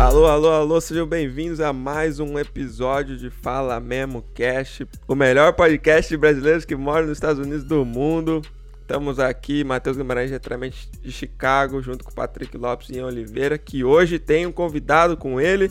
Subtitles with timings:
[0.00, 5.52] Alô, alô, alô, sejam bem-vindos a mais um episódio de Fala Memo Cast, o melhor
[5.52, 8.40] podcast de brasileiros que moram nos Estados Unidos do mundo.
[8.80, 13.58] Estamos aqui, Matheus Guimarães, diretamente de Chicago, junto com o Patrick Lopes e Ian Oliveira,
[13.58, 15.70] que hoje tem um convidado com ele.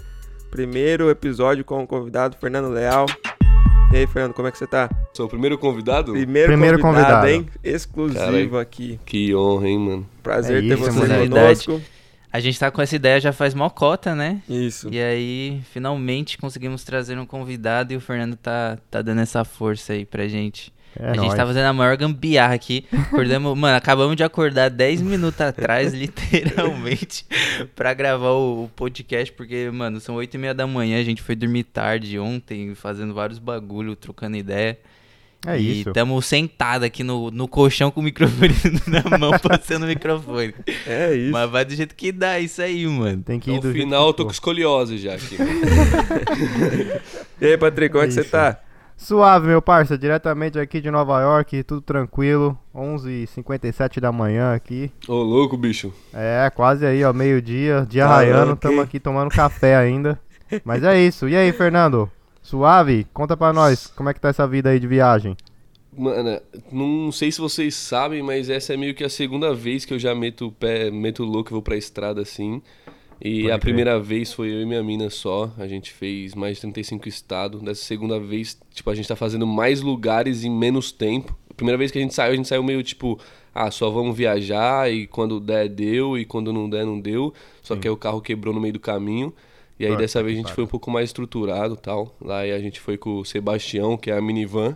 [0.51, 3.07] Primeiro episódio com o convidado Fernando Leal.
[3.91, 4.87] E aí, Fernando, como é que você tá?
[5.11, 6.11] Sou o primeiro convidado?
[6.11, 7.27] Primeiro, Primeiro convidado, convidado.
[7.27, 7.50] hein?
[7.64, 9.00] Exclusivo Cara, aqui.
[9.04, 10.09] Que honra, hein, mano?
[10.21, 11.82] Prazer É ter isso, você conosco.
[12.32, 14.42] A gente tá com essa ideia já faz mó cota, né?
[14.47, 14.87] Isso.
[14.92, 19.93] E aí, finalmente conseguimos trazer um convidado e o Fernando tá, tá dando essa força
[19.93, 20.71] aí pra gente.
[20.97, 21.36] É a gente nóis.
[21.36, 22.86] tá fazendo a maior gambiarra aqui.
[22.92, 27.25] Acordamos, mano, acabamos de acordar 10 minutos atrás, literalmente,
[27.75, 31.21] pra gravar o, o podcast, porque, mano, são 8 e meia da manhã, a gente
[31.21, 34.78] foi dormir tarde ontem, fazendo vários bagulho, trocando ideia.
[35.48, 35.89] É e isso.
[35.89, 38.53] estamos sentados aqui no, no colchão com o microfone
[38.88, 40.53] na mão, passando o microfone.
[40.86, 41.31] É isso.
[41.31, 43.23] Mas vai do jeito que dá, isso aí, mano.
[43.23, 45.38] Tem que ir No do jeito final eu tô com escoliose já aqui.
[47.42, 48.59] E aí, Patrick, como é que você tá?
[48.98, 52.58] Suave, meu parça, diretamente aqui de Nova York, tudo tranquilo.
[52.76, 54.92] 11h57 da manhã aqui.
[55.08, 55.94] Ô, louco, bicho.
[56.14, 58.81] É, quase aí, ó, meio-dia, dia Tá raiando, louco, tamo hein?
[58.81, 60.20] aqui tomando café ainda.
[60.66, 61.30] Mas é isso.
[61.30, 62.12] E aí, Fernando?
[62.50, 63.05] Suave?
[63.14, 65.38] Conta pra nós, como é que tá essa vida aí de viagem?
[65.95, 69.94] Mano, não sei se vocês sabem, mas essa é meio que a segunda vez que
[69.94, 72.59] eu já meto o pé, meto o louco e vou pra estrada assim.
[73.22, 73.59] E Pode a crer.
[73.59, 75.52] primeira vez foi eu e minha mina só.
[75.59, 77.61] A gente fez mais de 35 estados.
[77.61, 81.38] Dessa segunda vez, tipo, a gente tá fazendo mais lugares em menos tempo.
[81.52, 83.19] A primeira vez que a gente saiu, a gente saiu meio tipo,
[83.53, 87.31] ah, só vamos viajar e quando der, deu, e quando não der, não deu.
[87.61, 89.31] Só que aí o carro quebrou no meio do caminho.
[89.80, 90.55] E aí Puta dessa vez a gente pariu.
[90.55, 92.13] foi um pouco mais estruturado e tal.
[92.22, 94.75] Lá a gente foi com o Sebastião, que é a minivan,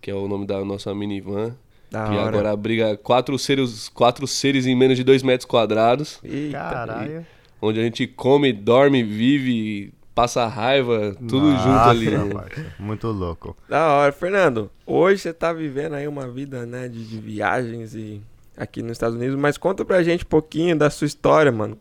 [0.00, 1.54] que é o nome da nossa minivan.
[1.90, 2.28] Da que hora.
[2.28, 6.18] agora abriga quatro seres, quatro seres em menos de dois metros quadrados.
[6.22, 6.58] Eita.
[6.58, 7.26] Caralho.
[7.62, 12.10] Onde a gente come, dorme, vive, passa raiva, tudo Nossa, junto ali.
[12.10, 12.34] né?
[12.34, 13.56] parça, Muito louco.
[13.68, 14.12] Da hora.
[14.12, 18.20] Fernando, hoje você tá vivendo aí uma vida, né, de, de viagens e
[18.56, 21.76] aqui nos Estados Unidos, mas conta pra gente um pouquinho da sua história, mano.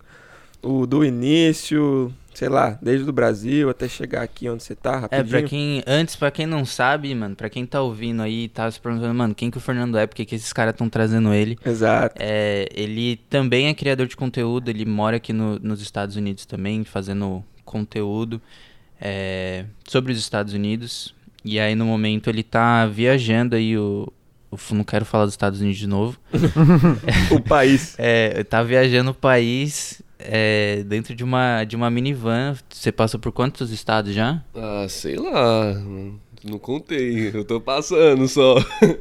[0.61, 4.99] O do início, sei lá, desde o Brasil até chegar aqui onde você tá, É,
[5.17, 5.27] rapidinho.
[5.29, 5.83] pra quem.
[5.85, 9.13] Antes, pra quem não sabe, mano, pra quem tá ouvindo aí e tá se perguntando,
[9.13, 11.57] mano, quem que o Fernando é, porque que esses caras tão trazendo ele.
[11.65, 12.15] Exato.
[12.19, 16.83] É, ele também é criador de conteúdo, ele mora aqui no- nos Estados Unidos também,
[16.83, 18.41] fazendo conteúdo
[19.01, 21.13] é, sobre os Estados Unidos.
[21.43, 24.11] E aí, no momento, ele tá viajando aí o.
[24.51, 26.17] o- não quero falar dos Estados Unidos de novo.
[27.31, 27.95] O país.
[27.97, 32.55] É, tá viajando o país é, dentro de uma, de uma minivan.
[32.69, 34.43] Você passou por quantos estados já?
[34.53, 35.73] Ah, sei lá.
[36.43, 37.31] Não contei.
[37.33, 38.55] Eu tô passando só.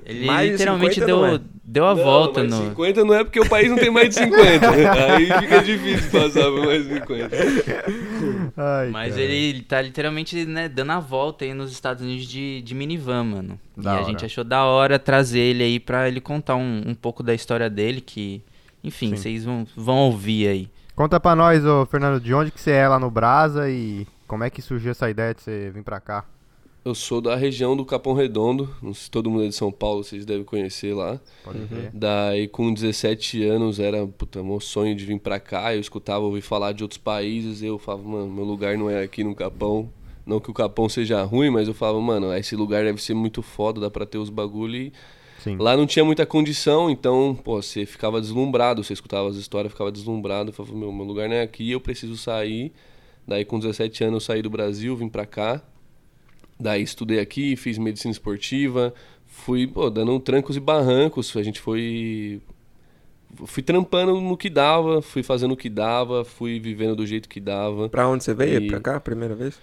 [0.04, 1.40] Ele Mais literalmente 50 deu, é?
[1.62, 2.68] deu a Não, volta mais no.
[2.70, 4.70] 50 não é porque o país não tem mais de 50.
[5.14, 7.30] Aí fica difícil passar por mais de 50.
[8.56, 9.22] Ai, Mas cara.
[9.24, 13.60] ele, tá literalmente, né, dando a volta aí nos Estados Unidos de, de minivan, mano.
[13.76, 14.04] Da e a hora.
[14.04, 17.70] gente achou da hora trazer ele aí pra ele contar um, um pouco da história
[17.70, 18.42] dele, que,
[18.82, 19.16] enfim, Sim.
[19.16, 20.68] vocês vão, vão ouvir aí.
[20.98, 24.42] Conta pra nós, ô Fernando, de onde que você é lá no Brasa e como
[24.42, 26.24] é que surgiu essa ideia de você vir pra cá?
[26.84, 28.68] Eu sou da região do Capão Redondo.
[28.82, 31.20] Não sei se todo mundo é de São Paulo, vocês devem conhecer lá.
[31.44, 31.66] Pode Uhum.
[31.66, 31.90] ver.
[31.94, 35.72] Daí, com 17 anos, era puta, meu sonho de vir pra cá.
[35.72, 37.62] Eu escutava ouvir falar de outros países.
[37.62, 39.88] Eu falava, mano, meu lugar não é aqui no Capão.
[40.26, 43.40] Não que o Capão seja ruim, mas eu falava, mano, esse lugar deve ser muito
[43.40, 44.74] foda, dá pra ter os bagulho.
[44.74, 44.92] E
[45.38, 45.56] Sim.
[45.56, 48.82] lá não tinha muita condição, então, pô, você ficava deslumbrado.
[48.82, 50.52] Você escutava as histórias, ficava deslumbrado.
[50.52, 52.72] Falava, meu, meu lugar não é aqui, eu preciso sair.
[53.26, 55.62] Daí, com 17 anos, eu saí do Brasil, vim pra cá.
[56.58, 58.92] Daí estudei aqui, fiz medicina esportiva,
[59.26, 61.36] fui pô, dando trancos e barrancos.
[61.36, 62.40] A gente foi.
[63.44, 67.38] Fui trampando no que dava, fui fazendo o que dava, fui vivendo do jeito que
[67.38, 67.88] dava.
[67.88, 68.62] Pra onde você veio?
[68.62, 69.60] E- Pra cá, primeira vez?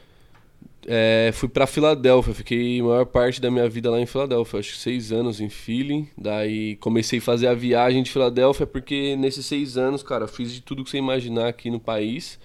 [0.88, 4.74] É, fui pra Filadélfia, fiquei a maior parte da minha vida lá em Filadélfia, acho
[4.74, 6.08] que seis anos em Philly.
[6.18, 10.62] Daí comecei a fazer a viagem de Filadélfia, porque nesses seis anos, cara, fiz de
[10.62, 12.40] tudo que você imaginar aqui no país.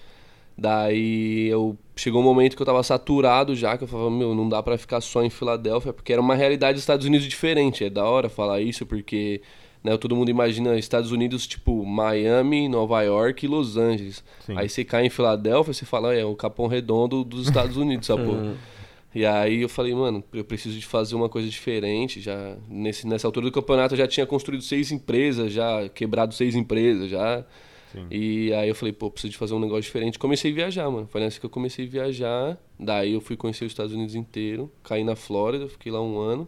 [0.57, 4.49] Daí eu chegou um momento que eu tava saturado já, que eu falava, meu, não
[4.49, 7.85] dá pra ficar só em Filadélfia, porque era uma realidade dos Estados Unidos diferente.
[7.85, 9.41] É da hora falar isso, porque
[9.83, 14.23] né, todo mundo imagina Estados Unidos tipo Miami, Nova York e Los Angeles.
[14.45, 14.57] Sim.
[14.57, 18.21] Aí você cai em Filadélfia, você fala, é o Capão Redondo dos Estados Unidos, essa
[18.21, 18.55] porra.
[19.13, 22.21] E aí eu falei, mano, eu preciso de fazer uma coisa diferente.
[22.21, 26.55] Já nesse, nessa altura do campeonato eu já tinha construído seis empresas, já quebrado seis
[26.55, 27.45] empresas, já.
[27.91, 28.07] Sim.
[28.09, 30.17] E aí eu falei, pô, preciso de fazer um negócio diferente.
[30.17, 31.07] Comecei a viajar, mano.
[31.07, 32.57] Foi nessa que eu comecei a viajar.
[32.79, 34.71] Daí eu fui conhecer os Estados Unidos inteiro.
[34.81, 36.47] Caí na Flórida, fiquei lá um ano.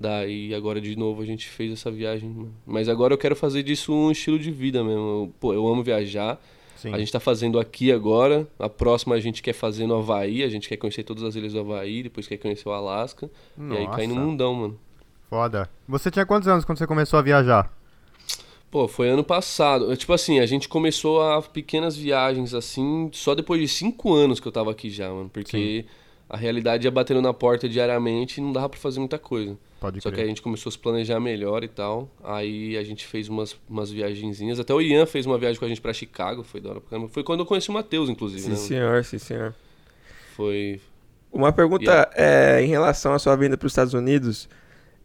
[0.00, 2.48] Daí agora de novo a gente fez essa viagem.
[2.66, 5.00] Mas agora eu quero fazer disso um estilo de vida mesmo.
[5.00, 6.40] Eu, pô, eu amo viajar.
[6.76, 6.94] Sim.
[6.94, 10.48] A gente tá fazendo aqui agora, a próxima a gente quer fazer no Havaí, a
[10.48, 13.30] gente quer conhecer todas as ilhas do Havaí, depois quer conhecer o Alasca.
[13.58, 14.80] E aí cai no mundão, mano.
[15.28, 15.68] Foda.
[15.86, 17.70] Você tinha quantos anos quando você começou a viajar?
[18.70, 19.94] Pô, foi ano passado.
[19.94, 24.48] Tipo assim, a gente começou a pequenas viagens assim, só depois de cinco anos que
[24.48, 25.28] eu tava aqui já, mano.
[25.28, 25.84] Porque
[26.30, 29.58] a realidade ia batendo na porta diariamente e não dava pra fazer muita coisa.
[29.80, 32.10] Pode Só que a gente começou a se planejar melhor e tal.
[32.22, 34.60] Aí a gente fez umas, umas viagenzinhas.
[34.60, 36.90] Até o Ian fez uma viagem com a gente pra Chicago, foi da hora pra
[36.90, 37.08] caramba.
[37.08, 38.56] Foi quando eu conheci o Matheus, inclusive, Sim, né?
[38.56, 39.54] senhor, sim, senhor.
[40.36, 40.80] Foi.
[41.32, 44.48] Uma pergunta é, em relação à sua vinda para os Estados Unidos.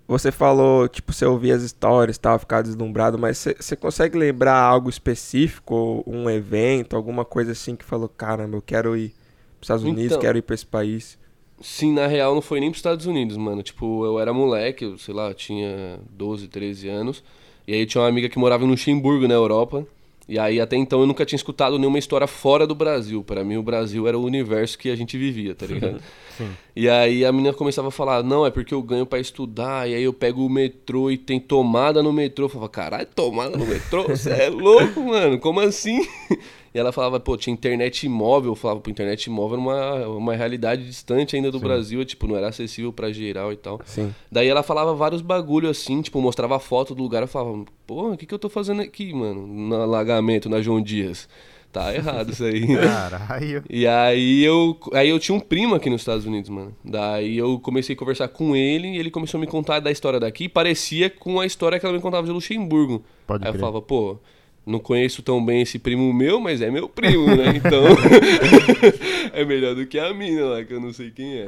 [0.07, 4.17] Você falou, tipo, você ouvia as histórias e tal, ficar deslumbrado, mas você- você consegue
[4.17, 9.61] lembrar algo específico, um evento, alguma coisa assim que falou, caramba, eu quero ir para
[9.61, 10.19] os Estados Unidos, Então.
[10.19, 11.17] quero ir para esse país?
[11.61, 13.63] Sim, na real não foi nem pros Estados Unidos, mano.
[13.63, 17.23] Tipo, eu era moleque, eu, sei lá, eu tinha 12, 13 anos.
[17.67, 19.87] E aí tinha uma amiga que morava em Luxemburgo, na Europa.
[20.27, 23.23] E aí até então eu nunca tinha escutado nenhuma história fora do Brasil.
[23.23, 26.01] Pra mim o Brasil era o universo que a gente vivia, tá ligado?
[26.35, 26.49] Sim.
[26.75, 29.93] E aí a menina começava a falar, não, é porque eu ganho pra estudar, e
[29.93, 32.45] aí eu pego o metrô e tem tomada no metrô.
[32.45, 34.03] Eu falava, caralho, tomada no metrô?
[34.03, 36.05] Você é louco, mano, como assim?
[36.75, 38.51] E ela falava, pô, tinha internet móvel.
[38.51, 42.35] Eu falava, pô, internet móvel era uma, uma realidade distante ainda do Brasil, tipo, não
[42.35, 43.79] era acessível pra geral e tal.
[43.85, 44.13] Sim.
[44.29, 48.09] Daí ela falava vários bagulho assim, tipo, mostrava a foto do lugar, eu falava, porra,
[48.09, 49.47] o que que eu tô fazendo aqui, mano?
[49.47, 51.29] No alagamento, na João Dias.
[51.71, 52.67] Tá errado isso aí.
[52.67, 53.63] Caralho.
[53.69, 56.75] E aí eu, aí eu tinha um primo aqui nos Estados Unidos, mano.
[56.83, 60.19] Daí eu comecei a conversar com ele e ele começou a me contar da história
[60.19, 60.49] daqui.
[60.49, 63.01] Parecia com a história que ela me contava de Luxemburgo.
[63.25, 63.59] Pode aí eu crer.
[63.61, 64.17] falava, pô,
[64.65, 67.53] não conheço tão bem esse primo meu, mas é meu primo, né?
[67.63, 67.83] Então
[69.33, 71.47] é melhor do que a mina lá, que eu não sei quem é.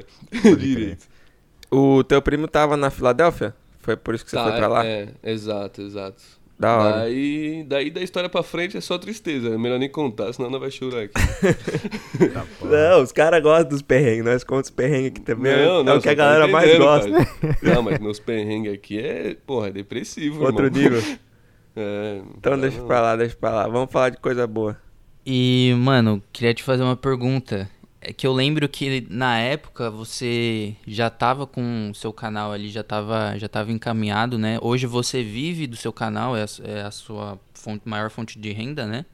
[0.55, 1.05] Direito.
[1.71, 3.53] O teu primo tava na Filadélfia?
[3.81, 4.85] Foi por isso que você Tá, foi pra lá?
[4.85, 6.21] É, exato, exato.
[6.59, 6.97] Da hora.
[7.01, 9.49] Daí, daí da história pra frente é só tristeza.
[9.49, 11.13] É melhor nem contar, senão não vai chorar aqui.
[12.33, 12.43] Tá.
[12.63, 15.51] Não, os caras gostam dos perrengues, nós contamos os perrengues aqui também.
[15.53, 17.11] é o que a galera mais gosta.
[17.11, 17.57] cara.
[17.61, 20.81] Não, mas meus perrengues aqui é, porra, é depressivo, Outro irmão.
[20.81, 21.03] nível.
[21.77, 22.87] É, Então não, deixa não.
[22.87, 23.67] pra lá, deixa pra lá.
[23.67, 24.77] Vamos falar de coisa boa.
[25.25, 27.69] E, mano, queria te fazer uma pergunta.
[27.99, 32.69] É que eu lembro que na época você já tava com o seu canal ali,
[32.69, 34.57] já tava, já tava encaminhado, né?
[34.61, 38.51] Hoje você vive do seu canal, é a, é a sua fonte- maior fonte de
[38.53, 39.05] renda, né?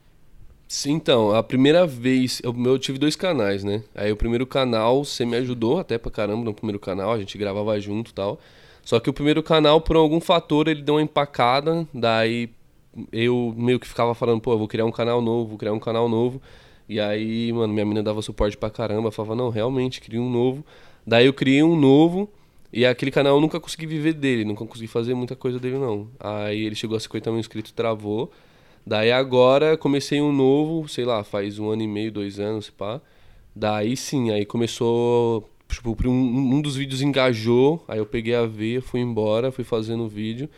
[0.68, 3.84] Sim, então, a primeira vez, eu, eu tive dois canais, né?
[3.94, 7.38] Aí o primeiro canal, você me ajudou até pra caramba no primeiro canal, a gente
[7.38, 8.40] gravava junto e tal.
[8.84, 12.50] Só que o primeiro canal, por algum fator, ele deu uma empacada, daí
[13.12, 16.10] eu meio que ficava falando, pô, vou criar um canal novo, vou criar um canal
[16.10, 16.42] novo.
[16.88, 20.66] E aí, mano, minha mina dava suporte pra caramba, falava, não, realmente, cria um novo.
[21.08, 22.30] Daí eu criei um novo,
[22.72, 26.08] e aquele canal eu nunca consegui viver dele, nunca consegui fazer muita coisa dele, não.
[26.20, 28.32] Aí ele chegou a 50 mil inscritos, travou.
[28.86, 33.00] Daí agora comecei um novo, sei lá, faz um ano e meio, dois anos, pá.
[33.56, 35.48] Daí sim, aí começou.
[35.76, 40.04] Tipo, um, um dos vídeos engajou, aí eu peguei a veia, fui embora, fui fazendo
[40.04, 40.50] o vídeo.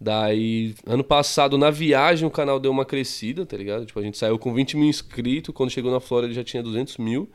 [0.00, 3.86] Daí, ano passado, na viagem, o canal deu uma crescida, tá ligado?
[3.86, 6.96] Tipo, a gente saiu com 20 mil inscritos, quando chegou na Flórida já tinha 200
[6.98, 7.30] mil.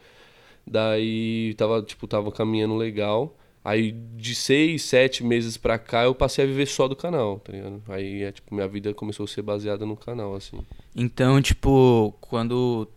[0.65, 3.37] Daí, tava, tipo, tava caminhando legal.
[3.63, 7.53] Aí, de seis, sete meses pra cá, eu passei a viver só do canal, tá
[7.53, 7.81] ligado?
[7.87, 10.57] Aí, é, tipo, minha vida começou a ser baseada no canal, assim.
[10.95, 12.87] Então, tipo, quando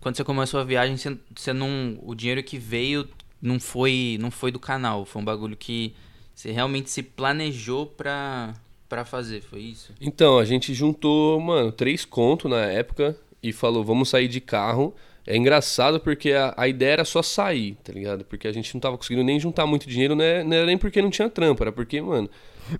[0.00, 3.06] quando você começou a viagem, você, você não o dinheiro que veio
[3.40, 5.94] não foi não foi do canal, foi um bagulho que
[6.34, 8.54] você realmente se planejou pra
[8.90, 9.92] para fazer, foi isso?
[10.00, 14.92] Então, a gente juntou, mano, três contos na época e falou, vamos sair de carro.
[15.24, 18.24] É engraçado porque a, a ideia era só sair, tá ligado?
[18.24, 20.42] Porque a gente não tava conseguindo nem juntar muito dinheiro, né?
[20.42, 22.28] não era nem porque não tinha trampo, era porque, mano,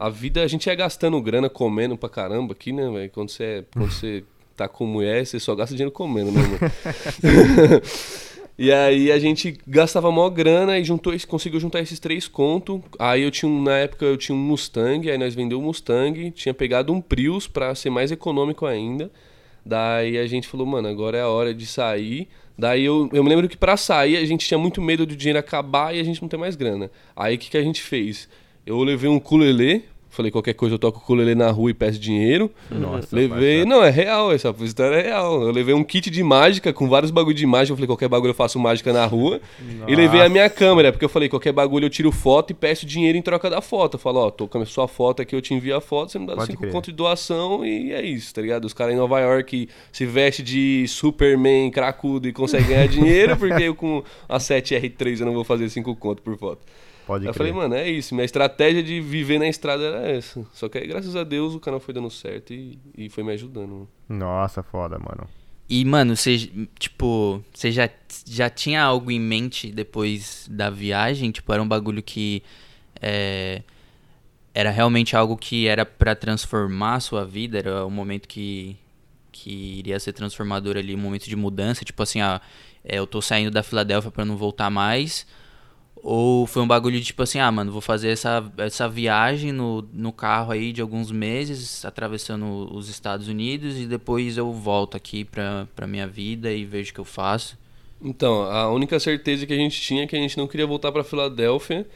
[0.01, 3.11] a vida a gente ia gastando grana comendo pra caramba aqui, né, velho?
[3.11, 4.25] Quando você, quando você
[4.57, 6.59] tá com mulher, você só gasta dinheiro comendo, né, mano?
[8.63, 12.79] E aí a gente gastava maior grana e juntou, conseguiu juntar esses três contos.
[12.99, 16.53] Aí eu tinha, na época eu tinha um Mustang, aí nós vendeu o Mustang, tinha
[16.53, 19.11] pegado um Prius pra ser mais econômico ainda.
[19.65, 22.29] Daí a gente falou, mano, agora é a hora de sair.
[22.59, 25.39] Daí eu, eu me lembro que pra sair a gente tinha muito medo do dinheiro
[25.39, 26.91] acabar e a gente não ter mais grana.
[27.17, 28.29] Aí o que, que a gente fez?
[28.67, 31.99] Eu levei um ukulele, falei qualquer coisa eu toco o ukulele na rua e peço
[31.99, 32.51] dinheiro.
[32.71, 33.65] Nossa, Levei.
[33.65, 35.43] Não, é real, essa história é real.
[35.43, 37.73] Eu levei um kit de mágica com vários bagulho de mágica.
[37.73, 39.41] Eu falei, qualquer bagulho eu faço mágica na rua.
[39.89, 42.85] E levei a minha câmera, porque eu falei, qualquer bagulho eu tiro foto e peço
[42.85, 43.95] dinheiro em troca da foto.
[43.95, 46.19] Eu falo, ó, tô com a sua foto aqui, eu te envio a foto, você
[46.19, 46.73] me dá Pode 5 crer.
[46.73, 48.65] conto de doação e é isso, tá ligado?
[48.65, 53.63] Os caras em Nova York se veste de Superman cracudo e conseguem ganhar dinheiro, porque
[53.63, 56.61] eu com a 7R3 eu não vou fazer 5 conto por foto.
[57.11, 57.49] Pode eu crer.
[57.49, 58.15] falei, mano, é isso.
[58.15, 60.47] Minha estratégia de viver na estrada era essa.
[60.53, 63.33] Só que aí, graças a Deus, o canal foi dando certo e, e foi me
[63.33, 63.89] ajudando.
[64.09, 65.29] Nossa, foda, mano.
[65.69, 66.39] E, mano, você,
[66.79, 67.91] tipo, você já,
[68.25, 71.33] já tinha algo em mente depois da viagem?
[71.33, 72.45] Tipo, era um bagulho que
[73.03, 73.63] é,
[74.55, 77.59] era realmente algo que era pra transformar a sua vida?
[77.59, 78.77] Era um momento que,
[79.33, 81.85] que iria ser transformador ali, um momento de mudança?
[81.85, 82.41] Tipo assim, ah,
[82.85, 85.27] é, eu tô saindo da Filadélfia pra não voltar mais.
[86.03, 89.83] Ou foi um bagulho de tipo assim, ah, mano, vou fazer essa, essa viagem no,
[89.93, 95.25] no carro aí de alguns meses, atravessando os Estados Unidos, e depois eu volto aqui
[95.25, 97.59] pra, pra minha vida e vejo o que eu faço.
[98.03, 100.91] Então, a única certeza que a gente tinha é que a gente não queria voltar
[100.91, 101.87] pra Filadélfia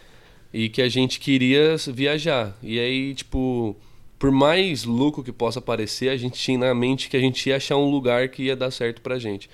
[0.52, 2.54] e que a gente queria viajar.
[2.62, 3.74] E aí, tipo,
[4.18, 7.56] por mais louco que possa parecer, a gente tinha na mente que a gente ia
[7.56, 9.48] achar um lugar que ia dar certo pra gente.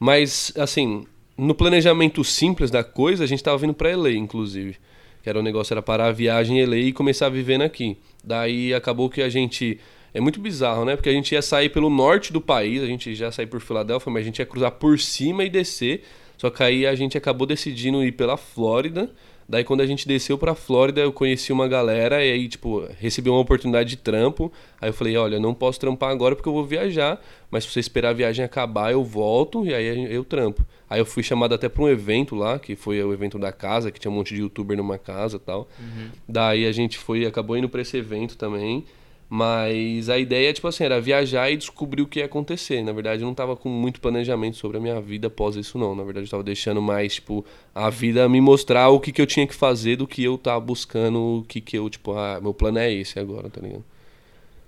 [0.00, 4.76] Mas, assim, no planejamento simples da coisa, a gente estava vindo para LA, inclusive.
[5.22, 7.96] Que era o negócio, era parar a viagem em LA e começar vivendo aqui.
[8.22, 9.78] Daí acabou que a gente.
[10.12, 10.94] É muito bizarro, né?
[10.94, 14.12] Porque a gente ia sair pelo norte do país, a gente já sair por Filadélfia,
[14.12, 16.04] mas a gente ia cruzar por cima e descer.
[16.38, 19.10] Só que aí a gente acabou decidindo ir pela Flórida
[19.48, 23.28] Daí quando a gente desceu pra Flórida, eu conheci uma galera e aí, tipo, recebi
[23.28, 24.52] uma oportunidade de trampo.
[24.80, 27.80] Aí eu falei, olha, não posso trampar agora porque eu vou viajar, mas se você
[27.80, 30.64] esperar a viagem acabar, eu volto e aí eu trampo.
[30.88, 33.90] Aí eu fui chamado até pra um evento lá, que foi o evento da casa,
[33.90, 35.68] que tinha um monte de youtuber numa casa e tal.
[35.78, 36.08] Uhum.
[36.28, 38.84] Daí a gente foi, acabou indo pra esse evento também.
[39.36, 42.84] Mas a ideia, tipo assim, era viajar e descobrir o que ia acontecer.
[42.84, 45.92] Na verdade, eu não tava com muito planejamento sobre a minha vida após isso, não.
[45.92, 49.26] Na verdade, eu tava deixando mais, tipo, a vida me mostrar o que, que eu
[49.26, 52.54] tinha que fazer do que eu tava buscando, o que que eu, tipo, ah, meu
[52.54, 53.84] plano é esse agora, tá ligado?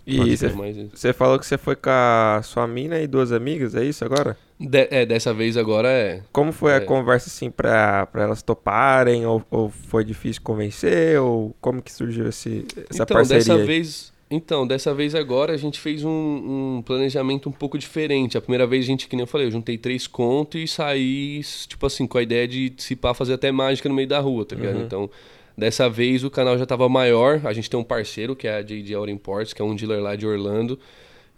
[0.05, 4.05] E você falou que você foi com a sua mina e duas amigas, é isso
[4.05, 4.37] agora?
[4.59, 6.23] De, é, dessa vez agora é.
[6.33, 6.77] Como foi é.
[6.77, 9.25] a conversa, assim, pra, pra elas toparem?
[9.27, 11.21] Ou, ou foi difícil convencer?
[11.21, 13.43] Ou como que surgiu esse, essa então, parceria?
[13.45, 17.79] Então, dessa vez então, dessa vez agora a gente fez um, um, planejamento um pouco
[17.79, 18.37] diferente.
[18.37, 21.41] A primeira vez a gente, que nem eu falei, eu juntei três contos e saí,
[21.69, 24.45] tipo assim, com a ideia de se pá fazer até mágica no meio da rua,
[24.45, 24.77] tá ligado?
[24.79, 24.85] Uhum.
[24.85, 25.11] Então,
[25.57, 27.41] dessa vez o canal já estava maior.
[27.45, 30.03] A gente tem um parceiro, que é a JD Auto Imports, que é um dealer
[30.03, 30.77] lá de Orlando.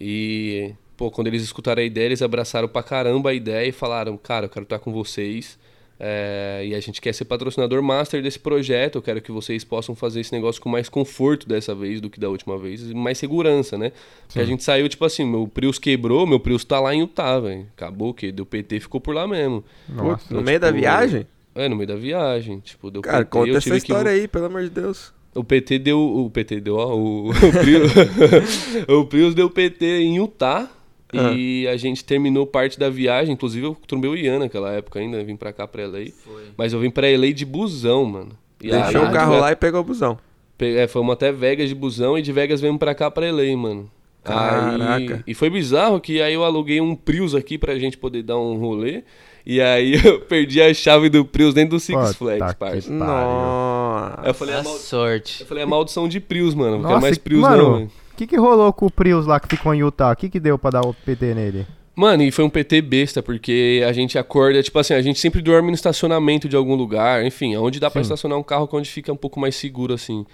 [0.00, 4.16] E, pô, quando eles escutaram a ideia, eles abraçaram pra caramba a ideia e falaram,
[4.16, 5.58] cara, eu quero estar com vocês.
[6.00, 8.96] É, e a gente quer ser patrocinador master desse projeto.
[8.96, 12.20] Eu quero que vocês possam fazer esse negócio com mais conforto dessa vez do que
[12.20, 13.92] da última vez, e mais segurança, né?
[14.26, 17.40] Porque a gente saiu, tipo assim, meu Prius quebrou, meu Prius tá lá em Utah,
[17.40, 17.66] velho.
[17.76, 18.30] Acabou o quê?
[18.30, 19.64] Deu PT ficou por lá mesmo.
[19.88, 20.24] Nossa.
[20.26, 21.26] Então, no meio da tipo, viagem?
[21.54, 22.60] É, no meio da viagem.
[22.60, 24.20] Tipo, deu Cara, PT, conta essa história que...
[24.20, 25.12] aí, pelo amor de Deus.
[25.34, 26.00] O PT deu.
[26.00, 26.94] O PT deu, ó.
[26.94, 27.92] O, o, Prius,
[28.88, 30.70] o Prius deu PT em Utah.
[31.12, 31.32] Ah.
[31.32, 35.22] E a gente terminou parte da viagem, inclusive eu trombei o Ian naquela época ainda,
[35.24, 36.10] vim pra cá pra LA.
[36.24, 36.44] Foi.
[36.56, 38.30] Mas eu vim pra LA de busão, mano.
[38.62, 40.18] E Deixou o carro lá e pegou o busão.
[40.58, 43.90] É, fomos até Vegas de busão e de Vegas viemos pra cá pra LA, mano.
[44.24, 45.14] Caraca.
[45.14, 48.36] Aí, e foi bizarro que aí eu aluguei um Prius aqui pra gente poder dar
[48.36, 49.04] um rolê.
[49.46, 52.92] E aí eu perdi a chave do Prius dentro do Six Flags, parça.
[52.92, 54.22] Nossa.
[54.26, 54.76] Eu falei, a mal...
[54.76, 55.40] sorte.
[55.40, 56.78] Eu falei, a maldição de Prius, mano.
[56.78, 59.48] Não quero mais Prius mano, não, mano que, que rolou com o Prius lá que
[59.48, 60.10] ficou em Utah?
[60.10, 61.66] O que, que deu pra dar o PT nele?
[61.94, 65.40] Mano, e foi um PT besta, porque a gente acorda, tipo assim, a gente sempre
[65.40, 69.12] dorme no estacionamento de algum lugar, enfim, onde dá para estacionar um carro onde fica
[69.12, 70.24] um pouco mais seguro, assim.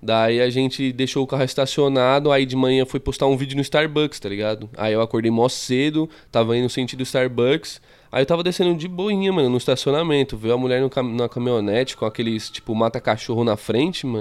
[0.00, 3.62] Daí a gente deixou o carro estacionado, aí de manhã foi postar um vídeo no
[3.62, 4.68] Starbucks, tá ligado?
[4.76, 7.80] Aí eu acordei mó cedo, tava indo no sentido Starbucks,
[8.12, 10.36] Aí eu tava descendo de boinha, mano, no estacionamento.
[10.36, 14.20] Viu a mulher no cam na caminhonete com aqueles, tipo, mata-cachorro na frente, mano.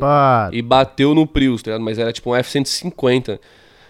[0.53, 1.83] E bateu no Prius, tá ligado?
[1.83, 3.37] Mas era tipo um F-150.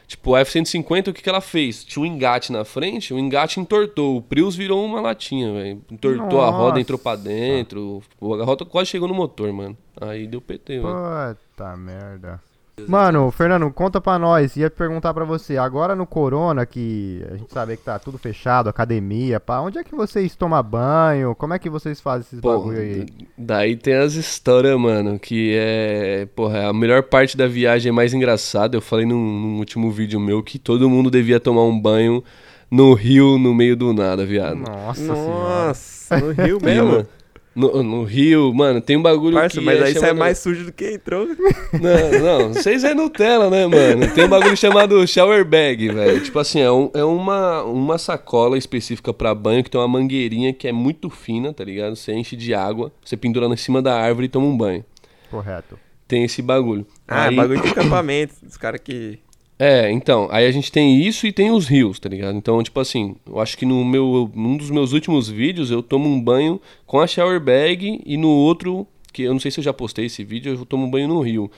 [0.08, 1.84] Tipo, o F-150, o que, que ela fez?
[1.84, 4.17] Tinha um engate na frente, o engate entortou.
[4.17, 5.81] O Prius virou uma latinha, velho.
[5.91, 6.48] Entortou Nossa.
[6.48, 8.01] a roda, entrou pra dentro.
[8.20, 9.77] A roda quase chegou no motor, mano.
[10.01, 11.38] Aí deu PT, mano.
[11.55, 12.41] Puta merda.
[12.88, 14.56] Mano, Fernando, conta pra nós.
[14.56, 18.70] Ia perguntar pra você, agora no Corona, que a gente sabe que tá tudo fechado,
[18.70, 21.36] academia, pá, onde é que vocês tomam banho?
[21.36, 23.06] Como é que vocês fazem esses Pô, bagulho aí?
[23.38, 26.28] Daí tem as histórias, mano, que é.
[26.36, 28.75] Porra, a melhor parte da viagem é mais engraçada.
[28.78, 32.24] Eu falei num, num último vídeo meu que todo mundo devia tomar um banho
[32.70, 34.58] no rio, no meio do nada, viado.
[34.58, 37.06] Nossa, Nossa no rio mesmo?
[37.53, 39.65] No, no, Rio, mano, tem um bagulho Parça, que.
[39.65, 40.08] Mas é aí chamado...
[40.08, 41.27] você é mais sujo do que entrou.
[41.74, 44.10] Não, não, vocês é Nutella, né, mano?
[44.13, 46.22] Tem um bagulho chamado shower bag, velho.
[46.22, 50.53] Tipo assim, é, um, é uma, uma sacola específica para banho que tem uma mangueirinha
[50.53, 51.96] que é muito fina, tá ligado?
[51.96, 54.86] Você enche de água, você pendura em cima da árvore e toma um banho.
[55.29, 55.77] Correto.
[56.08, 56.86] Tem esse bagulho.
[57.08, 57.36] Ah, aí...
[57.36, 59.20] bagulho de acampamento, dos caras que.
[59.63, 62.36] É, então, aí a gente tem isso e tem os rios, tá ligado?
[62.36, 66.10] Então, tipo assim, eu acho que no meu, num dos meus últimos vídeos eu tomo
[66.10, 69.63] um banho com a shower bag e no outro, que eu não sei se eu
[69.63, 71.51] já postei esse vídeo, eu tomo um banho no rio.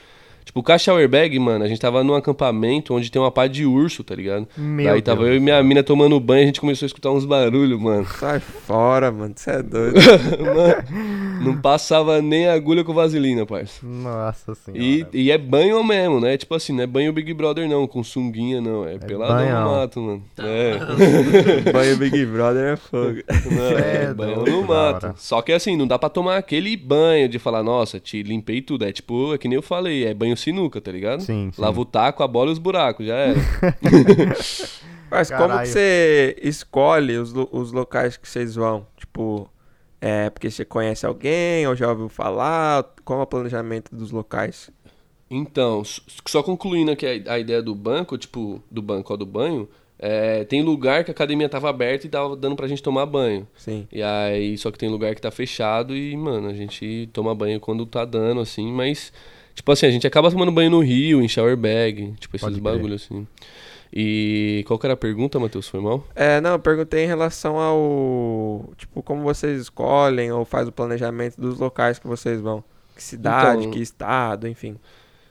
[0.44, 3.66] Tipo, o shower bag, mano, a gente tava num acampamento onde tem uma pá de
[3.66, 4.48] urso, tá ligado?
[4.58, 7.12] Meu Daí tava Deus eu e minha mina tomando banho, a gente começou a escutar
[7.12, 8.06] uns barulhos, mano.
[8.20, 9.34] Sai fora, mano.
[9.36, 9.94] Você é doido.
[10.54, 13.86] Mano, não passava nem agulha com vaselina, parça.
[13.86, 14.84] Nossa senhora.
[14.84, 16.38] E, e é banho mesmo, né?
[16.38, 19.64] Tipo assim, não é banho Big Brother não, com sunguinha não, é, peladão banhão.
[19.64, 20.24] no mato, mano.
[20.38, 20.80] É,
[21.72, 23.20] Banho Big Brother é fogo.
[23.52, 25.14] não, é É banho no mato.
[25.18, 28.86] Só que assim, não dá pra tomar aquele banho de falar, nossa, te limpei tudo.
[28.86, 31.22] É tipo, é que nem eu falei, é banho sinuca, tá ligado?
[31.22, 31.62] Sim, sim.
[31.62, 33.40] Lava o taco, a bola e os buracos, já era.
[35.10, 35.68] Mas como que Caralho.
[35.68, 38.88] você escolhe os, os locais que vocês vão?
[38.98, 39.48] Tipo,
[40.02, 42.84] é porque você conhece alguém ou já ouviu falar?
[43.06, 44.72] Como é o planejamento dos locais?
[45.30, 45.84] Então,
[46.28, 50.44] só concluindo aqui a, a ideia do banco, tipo, do banco ou do banho, é,
[50.44, 53.48] tem lugar que a academia tava aberta e tava dando pra gente tomar banho.
[53.56, 53.88] Sim.
[53.92, 57.60] E aí, só que tem lugar que tá fechado e, mano, a gente toma banho
[57.60, 59.14] quando tá dando, assim, mas,
[59.54, 62.60] tipo assim, a gente acaba tomando banho no rio, em shower bag, tipo, esses Pode
[62.62, 63.28] bagulhos, assim.
[63.96, 65.68] E qual que era a pergunta, Matheus?
[65.68, 66.04] Foi mal?
[66.16, 68.70] É, não, eu perguntei em relação ao.
[68.76, 72.64] Tipo, como vocês escolhem ou faz o planejamento dos locais que vocês vão.
[72.96, 74.76] Que cidade, Então- que estado, enfim.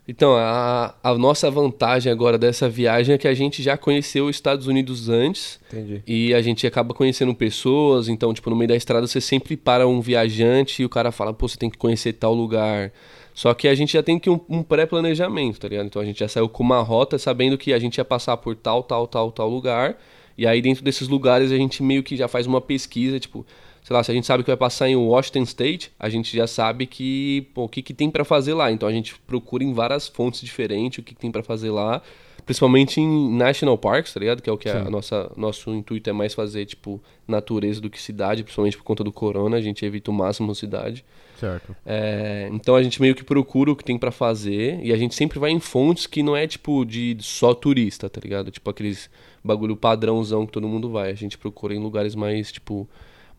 [0.07, 4.35] Então, a, a nossa vantagem agora dessa viagem é que a gente já conheceu os
[4.35, 6.03] Estados Unidos antes Entendi.
[6.05, 8.09] e a gente acaba conhecendo pessoas.
[8.09, 11.33] Então, tipo, no meio da estrada você sempre para um viajante e o cara fala,
[11.33, 12.93] pô, você tem que conhecer tal lugar.
[13.35, 15.87] Só que a gente já tem que um, um pré-planejamento, tá ligado?
[15.87, 18.55] Então a gente já saiu com uma rota sabendo que a gente ia passar por
[18.55, 19.97] tal, tal, tal, tal lugar.
[20.37, 23.47] E aí dentro desses lugares a gente meio que já faz uma pesquisa, tipo,
[23.83, 26.47] sei lá, se a gente sabe que vai passar em Washington State, a gente já
[26.47, 28.71] sabe que, pô, o que, que tem pra fazer lá.
[28.71, 32.03] Então a gente procura em várias fontes diferentes o que, que tem pra fazer lá,
[32.45, 34.43] principalmente em national parks, tá ligado?
[34.43, 38.01] Que é o que a nossa nosso intuito é mais fazer, tipo, natureza do que
[38.01, 41.05] cidade, principalmente por conta do corona, a gente evita o máximo cidade.
[41.43, 41.75] Certo.
[41.85, 45.13] É, então a gente meio que procura o que tem pra fazer e a gente
[45.17, 48.49] sempre vai em fontes que não é tipo de só turista, tá ligado?
[48.53, 49.11] Tipo aqueles
[49.43, 51.11] bagulho padrãozão que todo mundo vai.
[51.11, 52.89] A gente procura em lugares mais, tipo,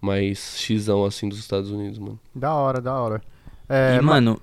[0.02, 2.20] mais xizão assim dos Estados Unidos, mano.
[2.36, 3.22] Da hora, da hora.
[3.70, 4.42] É, e, ma- mano,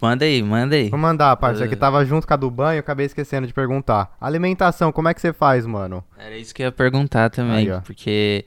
[0.00, 0.88] manda aí, manda aí.
[0.88, 1.66] Vou mandar, parça.
[1.66, 1.68] É.
[1.68, 4.16] Que tava junto com a do banho, eu acabei esquecendo de perguntar.
[4.18, 6.02] Alimentação, como é que você faz, mano?
[6.16, 8.44] Era isso que eu ia perguntar também, Aí, porque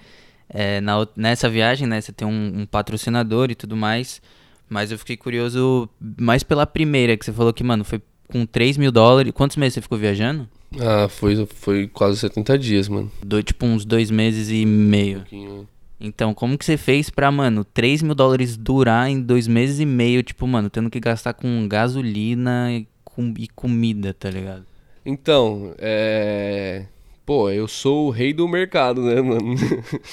[0.54, 4.22] é, na nessa viagem, né, você tem um, um patrocinador e tudo mais,
[4.70, 8.78] mas eu fiquei curioso mais pela primeira, que você falou que, mano, foi com 3
[8.78, 9.34] mil dólares.
[9.34, 10.48] Quantos meses você ficou viajando?
[10.80, 13.12] Ah, foi, foi quase 70 dias, mano.
[13.22, 15.18] Do, tipo, uns dois meses e meio.
[15.18, 15.68] Um pouquinho.
[16.00, 19.86] Então, como que você fez pra, mano, 3 mil dólares durar em dois meses e
[19.86, 24.66] meio, tipo, mano, tendo que gastar com gasolina e, com, e comida, tá ligado?
[25.06, 26.86] Então, é.
[27.26, 29.56] Pô, eu sou o rei do mercado, né, mano?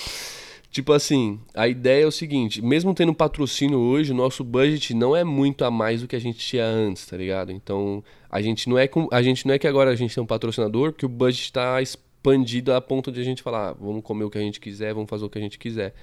[0.70, 5.16] tipo assim, a ideia é o seguinte: mesmo tendo patrocínio hoje, o nosso budget não
[5.16, 7.50] é muito a mais do que a gente tinha antes, tá ligado?
[7.50, 9.08] Então, a gente não é, com...
[9.10, 11.80] a gente não é que agora a gente tem um patrocinador que o budget tá
[11.80, 14.92] expandido a ponto de a gente falar, ah, vamos comer o que a gente quiser,
[14.92, 15.94] vamos fazer o que a gente quiser.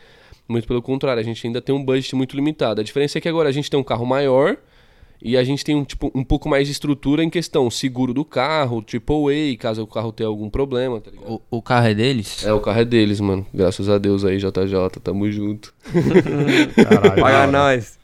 [0.47, 2.81] Muito pelo contrário, a gente ainda tem um budget muito limitado.
[2.81, 4.57] A diferença é que agora a gente tem um carro maior.
[5.21, 8.23] E a gente tem um, tipo, um pouco mais de estrutura em questão seguro do
[8.23, 11.41] carro, AAA, caso o carro tenha algum problema, tá ligado?
[11.49, 12.45] O, o carro é deles?
[12.45, 13.45] É, o carro é deles, mano.
[13.53, 15.73] Graças a Deus aí, JJ, tamo junto.
[16.75, 17.97] Caralho, Paga nós.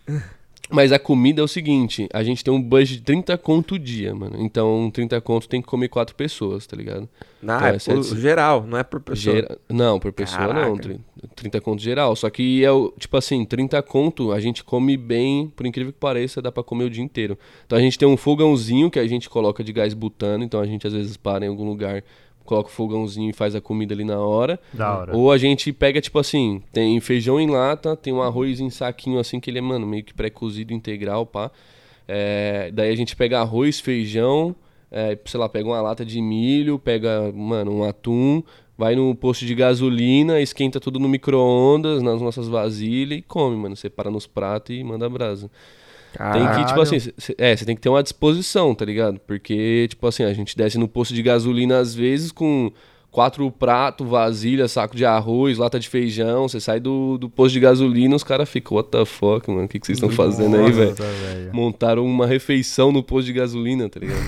[0.71, 3.79] Mas a comida é o seguinte, a gente tem um budget de 30 conto o
[3.79, 4.35] dia, mano.
[4.39, 7.07] Então, 30 conto tem que comer quatro pessoas, tá ligado?
[7.41, 9.35] Não, Então, é é por de- geral, não é por pessoa.
[9.35, 10.75] Gera- Não, por pessoa não.
[10.75, 10.81] Caraca.
[10.81, 10.99] tri-
[11.35, 12.15] 30 conto geral.
[12.15, 15.99] Só que é o, tipo assim, 30 conto a gente come bem, por incrível que
[15.99, 17.37] pareça, dá pra comer o dia inteiro.
[17.65, 20.65] Então a gente tem um fogãozinho que a gente coloca de gás butano, então a
[20.65, 22.03] gente às vezes para em algum lugar,
[22.45, 24.59] coloca o fogãozinho e faz a comida ali na hora.
[24.73, 25.15] Da hora.
[25.15, 29.19] Ou a gente pega, tipo assim, tem feijão em lata, tem um arroz em saquinho
[29.19, 31.51] assim, que ele é, mano, meio que pré-cozido integral, pá.
[32.07, 34.55] É, daí a gente pega arroz, feijão,
[34.91, 38.43] é, sei lá, pega uma lata de milho, pega, mano, um atum,
[38.77, 43.75] vai no posto de gasolina, esquenta tudo no micro-ondas, nas nossas vasilhas e come, mano.
[43.75, 45.49] Separa nos pratos e manda brasa.
[46.17, 46.81] Tem que, tipo Caralho.
[46.81, 49.19] assim, cê- é, você tem que ter uma disposição, tá ligado?
[49.25, 52.71] Porque, tipo assim, a gente desce no posto de gasolina às vezes com
[53.09, 56.47] quatro pratos, vasilha, saco de arroz, lata de feijão.
[56.47, 59.65] Você sai do, do posto de gasolina, os caras ficam, what the fuck, mano?
[59.65, 60.89] O que, que vocês estão fazendo aí, velho?
[60.91, 61.49] Nossa, velho.
[61.53, 64.21] Montaram uma refeição no posto de gasolina, tá ligado?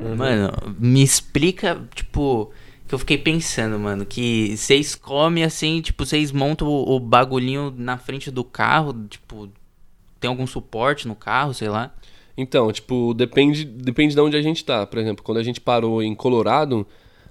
[0.00, 0.16] Uhum.
[0.16, 2.50] Mano, me explica, tipo,
[2.88, 7.72] que eu fiquei pensando, mano, que vocês comem assim, tipo, vocês montam o, o bagulhinho
[7.76, 9.48] na frente do carro, tipo,
[10.24, 11.94] tem algum suporte no carro, sei lá.
[12.34, 14.86] Então, tipo, depende, depende de onde a gente tá.
[14.86, 16.86] Por exemplo, quando a gente parou em Colorado,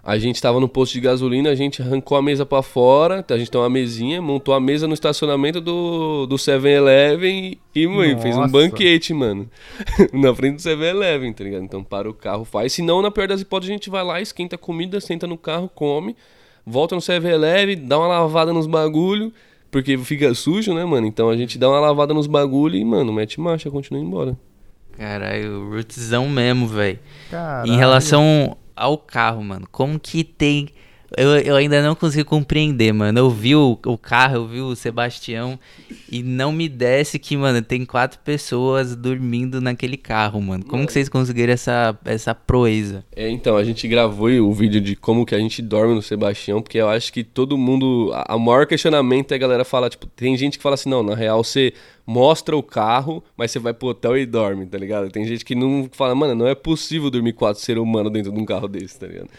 [0.06, 3.38] A gente tava no posto de gasolina, a gente arrancou a mesa pra fora, a
[3.38, 8.38] gente tem uma mesinha, montou a mesa no estacionamento do, do 7-Eleven e, mãe, fez
[8.38, 9.50] um banquete, mano.
[10.12, 11.64] na frente do 7-Eleven, tá ligado?
[11.64, 12.74] Então para o carro, faz.
[12.74, 15.38] Se não, na pior das hipóteses, a gente vai lá, esquenta a comida, senta no
[15.38, 16.18] carro, come,
[16.66, 19.32] volta no 7-Eleven, dá uma lavada nos bagulho,
[19.74, 21.08] porque fica sujo, né, mano?
[21.08, 24.38] Então a gente dá uma lavada nos bagulho e, mano, mete marcha, continua embora.
[24.96, 27.00] Caralho, rootzão mesmo, velho.
[27.66, 30.70] Em relação ao carro, mano, como que tem.
[31.16, 33.20] Eu, eu ainda não consigo compreender, mano.
[33.20, 35.60] Eu vi o, o carro, eu vi o Sebastião
[36.12, 40.66] e não me desce que, mano, tem quatro pessoas dormindo naquele carro, mano.
[40.66, 43.06] Como que vocês conseguiram essa, essa proeza?
[43.16, 46.62] É, então, a gente gravou o vídeo de como que a gente dorme no Sebastião,
[46.62, 48.12] porque eu acho que todo mundo.
[48.14, 51.04] A, a maior questionamento é a galera fala, tipo, tem gente que fala assim, não,
[51.04, 51.74] na real você
[52.06, 55.10] mostra o carro, mas você vai pro hotel e dorme, tá ligado?
[55.10, 58.40] Tem gente que não fala, mano, não é possível dormir quatro seres humanos dentro de
[58.40, 59.30] um carro desse, tá ligado?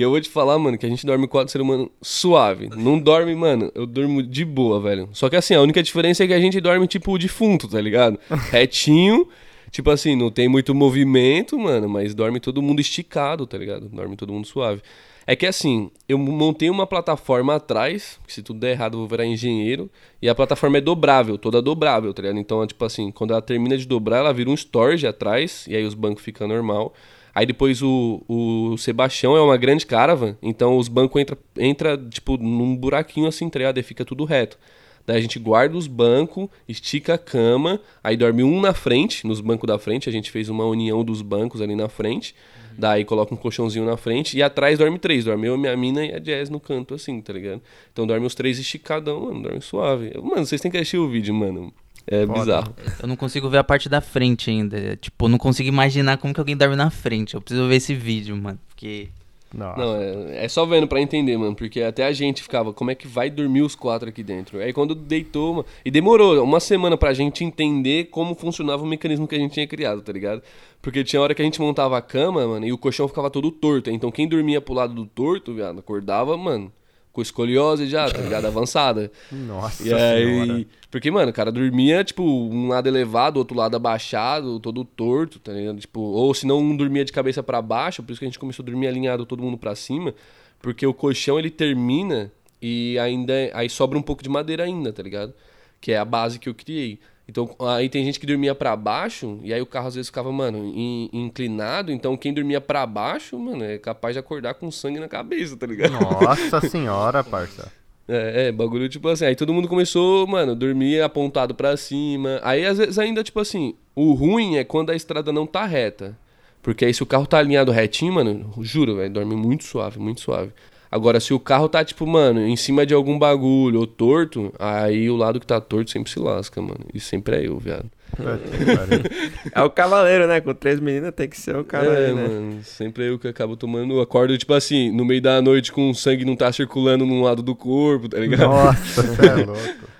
[0.00, 2.70] E eu vou te falar, mano, que a gente dorme quatro seres humanos suave.
[2.74, 5.10] Não dorme, mano, eu durmo de boa, velho.
[5.12, 8.18] Só que assim, a única diferença é que a gente dorme tipo defunto, tá ligado?
[8.50, 9.28] Retinho.
[9.70, 13.90] Tipo assim, não tem muito movimento, mano, mas dorme todo mundo esticado, tá ligado?
[13.90, 14.80] Dorme todo mundo suave.
[15.26, 19.06] É que assim, eu montei uma plataforma atrás, que se tudo der errado eu vou
[19.06, 19.90] virar engenheiro,
[20.22, 22.38] e a plataforma é dobrável, toda dobrável, tá ligado?
[22.38, 25.76] Então, é tipo assim, quando ela termina de dobrar, ela vira um storage atrás, e
[25.76, 26.94] aí os bancos ficam normal.
[27.34, 32.36] Aí depois o, o Sebastião é uma grande caravan, então os bancos entra, entra tipo
[32.36, 33.78] num buraquinho assim, tá ligado?
[33.78, 34.58] E fica tudo reto.
[35.06, 39.40] Daí a gente guarda os bancos, estica a cama, aí dorme um na frente, nos
[39.40, 42.34] bancos da frente, a gente fez uma união dos bancos ali na frente.
[42.78, 46.14] Daí coloca um colchãozinho na frente e atrás dorme três, dorme eu, minha mina e
[46.14, 47.60] a Jazz no canto assim, tá ligado?
[47.92, 50.12] Então dorme os três esticadão, mano, dorme suave.
[50.16, 51.72] Mano, vocês têm que assistir o vídeo, mano.
[52.06, 52.40] É Foda.
[52.40, 52.74] bizarro.
[53.00, 54.96] Eu não consigo ver a parte da frente ainda.
[54.96, 57.34] Tipo, eu não consigo imaginar como que alguém dorme na frente.
[57.34, 58.58] Eu preciso ver esse vídeo, mano.
[58.68, 59.08] Porque.
[59.52, 59.80] Nossa.
[59.80, 61.54] Não, é, é só vendo pra entender, mano.
[61.56, 64.60] Porque até a gente ficava, como é que vai dormir os quatro aqui dentro?
[64.60, 65.66] Aí quando deitou, mano.
[65.84, 69.66] E demorou uma semana pra gente entender como funcionava o mecanismo que a gente tinha
[69.66, 70.42] criado, tá ligado?
[70.80, 73.50] Porque tinha hora que a gente montava a cama, mano, e o colchão ficava todo
[73.50, 73.90] torto.
[73.90, 76.72] Então quem dormia pro lado do torto, viado, acordava, mano,
[77.12, 78.46] com escoliose já, tá ligado?
[78.48, 79.10] Avançada.
[79.30, 80.54] Nossa E senhora.
[80.54, 80.66] aí.
[80.90, 85.52] Porque, mano, o cara dormia, tipo, um lado elevado, outro lado abaixado, todo torto, tá
[85.52, 85.78] ligado?
[85.78, 88.38] Tipo, ou se não, um dormia de cabeça pra baixo, por isso que a gente
[88.38, 90.14] começou a dormir alinhado todo mundo pra cima,
[90.60, 93.32] porque o colchão ele termina e ainda.
[93.54, 95.32] Aí sobra um pouco de madeira ainda, tá ligado?
[95.80, 96.98] Que é a base que eu criei.
[97.30, 100.32] Então, aí tem gente que dormia pra baixo, e aí o carro às vezes ficava,
[100.32, 101.92] mano, in- inclinado.
[101.92, 105.64] Então, quem dormia pra baixo, mano, é capaz de acordar com sangue na cabeça, tá
[105.64, 105.92] ligado?
[105.92, 107.72] Nossa senhora, parça.
[108.08, 109.26] É, é, bagulho tipo assim.
[109.26, 112.40] Aí todo mundo começou, mano, dormir apontado pra cima.
[112.42, 116.18] Aí às vezes ainda, tipo assim, o ruim é quando a estrada não tá reta.
[116.60, 120.20] Porque aí se o carro tá alinhado retinho, mano, juro, velho, dorme muito suave, muito
[120.20, 120.50] suave.
[120.90, 125.08] Agora, se o carro tá, tipo, mano, em cima de algum bagulho ou torto, aí
[125.08, 126.84] o lado que tá torto sempre se lasca, mano.
[126.92, 127.88] E sempre é eu, viado.
[129.54, 130.40] É o cavaleiro, né?
[130.40, 132.28] Com três meninas tem que ser o é, cavaleiro, né?
[132.28, 134.00] mano, sempre é eu que acabo tomando.
[134.00, 137.40] Acordo, tipo assim, no meio da noite com o sangue não tá circulando num lado
[137.40, 138.48] do corpo, tá ligado?
[138.48, 139.90] Nossa, você é louco.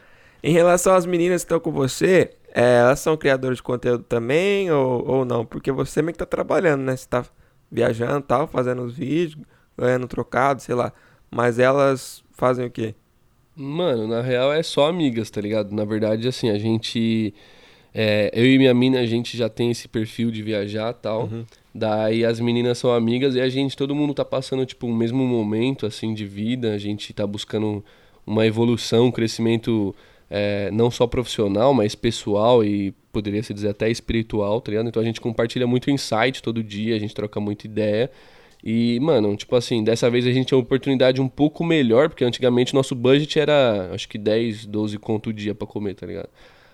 [0.42, 4.70] Em relação às meninas que estão com você, é, elas são criadoras de conteúdo também
[4.72, 5.44] ou, ou não?
[5.44, 6.96] Porque você meio que tá trabalhando, né?
[6.96, 7.24] Você tá
[7.70, 9.44] viajando e tal, fazendo os vídeos,
[9.81, 10.93] ganhando trocado, sei lá.
[11.31, 12.95] Mas elas fazem o quê?
[13.57, 15.75] Mano, na real é só amigas, tá ligado?
[15.75, 17.35] Na verdade, assim, a gente.
[17.95, 21.29] é, eu e minha mina, a gente já tem esse perfil de viajar e tal.
[21.75, 25.25] Daí as meninas são amigas e a gente, todo mundo tá passando, tipo, o mesmo
[25.27, 26.73] momento, assim, de vida.
[26.73, 27.85] A gente tá buscando
[28.27, 29.95] uma evolução, um crescimento
[30.31, 34.88] é, não só profissional, mas pessoal e poderia se dizer até espiritual, tá ligado?
[34.88, 38.11] Então a gente compartilha muito insight todo dia, a gente troca muita ideia.
[38.62, 42.25] E, mano, tipo assim, dessa vez a gente tinha uma oportunidade um pouco melhor, porque
[42.25, 46.29] antigamente nosso budget era, acho que 10, 12 conto o dia pra comer, tá ligado?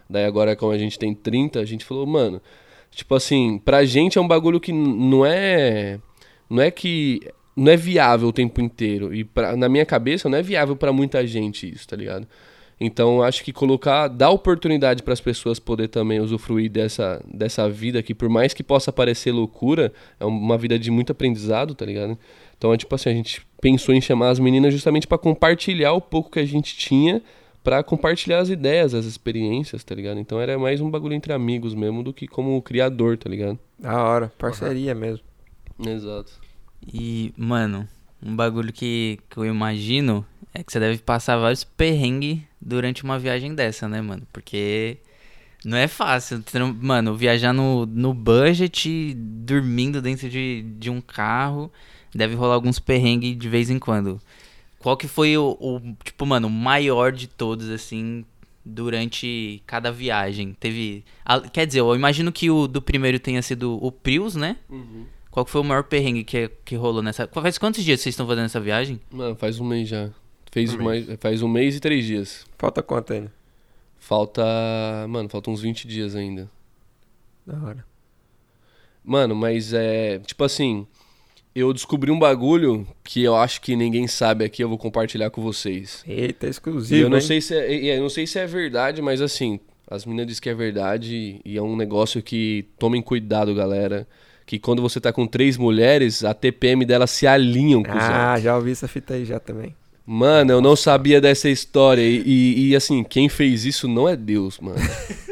[0.09, 2.41] Daí agora, como a gente tem 30, a gente falou, mano,
[2.91, 5.99] tipo assim, pra gente é um bagulho que não é.
[6.49, 7.21] Não é que.
[7.57, 9.15] Não é viável o tempo inteiro.
[9.15, 12.27] E pra, na minha cabeça não é viável pra muita gente isso, tá ligado?
[12.79, 18.03] Então acho que colocar, dar oportunidade para as pessoas poder também usufruir dessa, dessa vida
[18.03, 22.19] que por mais que possa parecer loucura, é uma vida de muito aprendizado, tá ligado?
[22.59, 26.01] Então é tipo assim, a gente pensou em chamar as meninas justamente para compartilhar o
[26.01, 27.23] pouco que a gente tinha,
[27.65, 30.21] para compartilhar as ideias, as experiências, tá ligado?
[30.21, 33.59] Então era mais um bagulho entre amigos mesmo do que como criador, tá ligado?
[33.79, 35.25] Da hora, parceria mesmo.
[35.85, 36.33] Exato.
[36.87, 37.89] E, mano,
[38.23, 43.19] um bagulho que, que eu imagino é que você deve passar vários perrengues durante uma
[43.19, 44.27] viagem dessa, né, mano?
[44.33, 44.99] Porque
[45.65, 46.43] não é fácil.
[46.81, 51.71] Mano, viajar no, no budget, dormindo dentro de, de um carro,
[52.15, 54.21] deve rolar alguns perrengues de vez em quando.
[54.79, 58.25] Qual que foi o, o, tipo, mano, maior de todos, assim,
[58.65, 60.53] durante cada viagem?
[60.59, 61.05] Teve.
[61.25, 64.57] a- quer dizer, eu imagino que o do primeiro tenha sido o Prius, né?
[65.31, 67.29] Qual que foi o maior perrengue que, que rolou nessa.
[67.29, 68.99] Faz quantos dias vocês estão fazendo essa viagem?
[69.11, 70.09] Mano, faz um mês já.
[70.57, 72.47] Fez Um mais, faz um mês e três dias.
[72.57, 73.33] Falta quanto ainda?
[73.99, 74.43] Falta.
[75.09, 76.49] Mano, faltam uns 20 dias ainda.
[77.47, 77.85] Da hora.
[79.05, 80.19] Mano, mas é.
[80.21, 80.87] Tipo assim.
[81.55, 85.41] Eu descobri um bagulho que eu acho que ninguém sabe aqui, eu vou compartilhar com
[85.43, 86.05] vocês.
[86.07, 87.23] Eita, E exclusivo, eu não hein?
[87.23, 89.59] sei se é, e- e eu não sei se é verdade, mas assim,
[89.91, 94.07] as meninas dizem que é verdade e é um negócio que tomem cuidado, galera.
[94.45, 98.55] Que quando você tá com três mulheres, a TPM delas se alinham com Ah, já
[98.55, 99.75] ouvi essa fita aí já também.
[100.07, 102.03] Mano, eu não sabia dessa história.
[102.03, 104.79] E, e- e, assim, quem fez isso não é Deus, mano.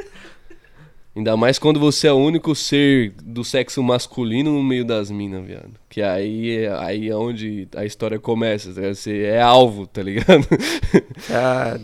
[1.17, 5.45] Ainda mais quando você é o único ser do sexo masculino no meio das minas,
[5.47, 5.71] viado.
[5.89, 8.75] Que aí é, aí é onde a história começa.
[8.75, 8.81] tá?
[8.93, 10.45] Você é alvo, tá ligado?
[11.31, 11.79] Ah,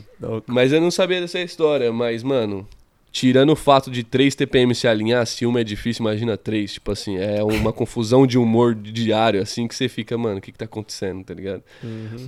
[0.48, 1.92] mas eu não sabia dessa história.
[1.92, 2.66] Mas, mano,
[3.12, 6.75] tirando o fato de três TPM se alinhar, se uma é difícil, imagina três.
[6.75, 10.53] Tipo assim, é uma confusão de humor diário, assim, que você fica, mano, o que
[10.53, 11.62] que tá acontecendo, tá ligado?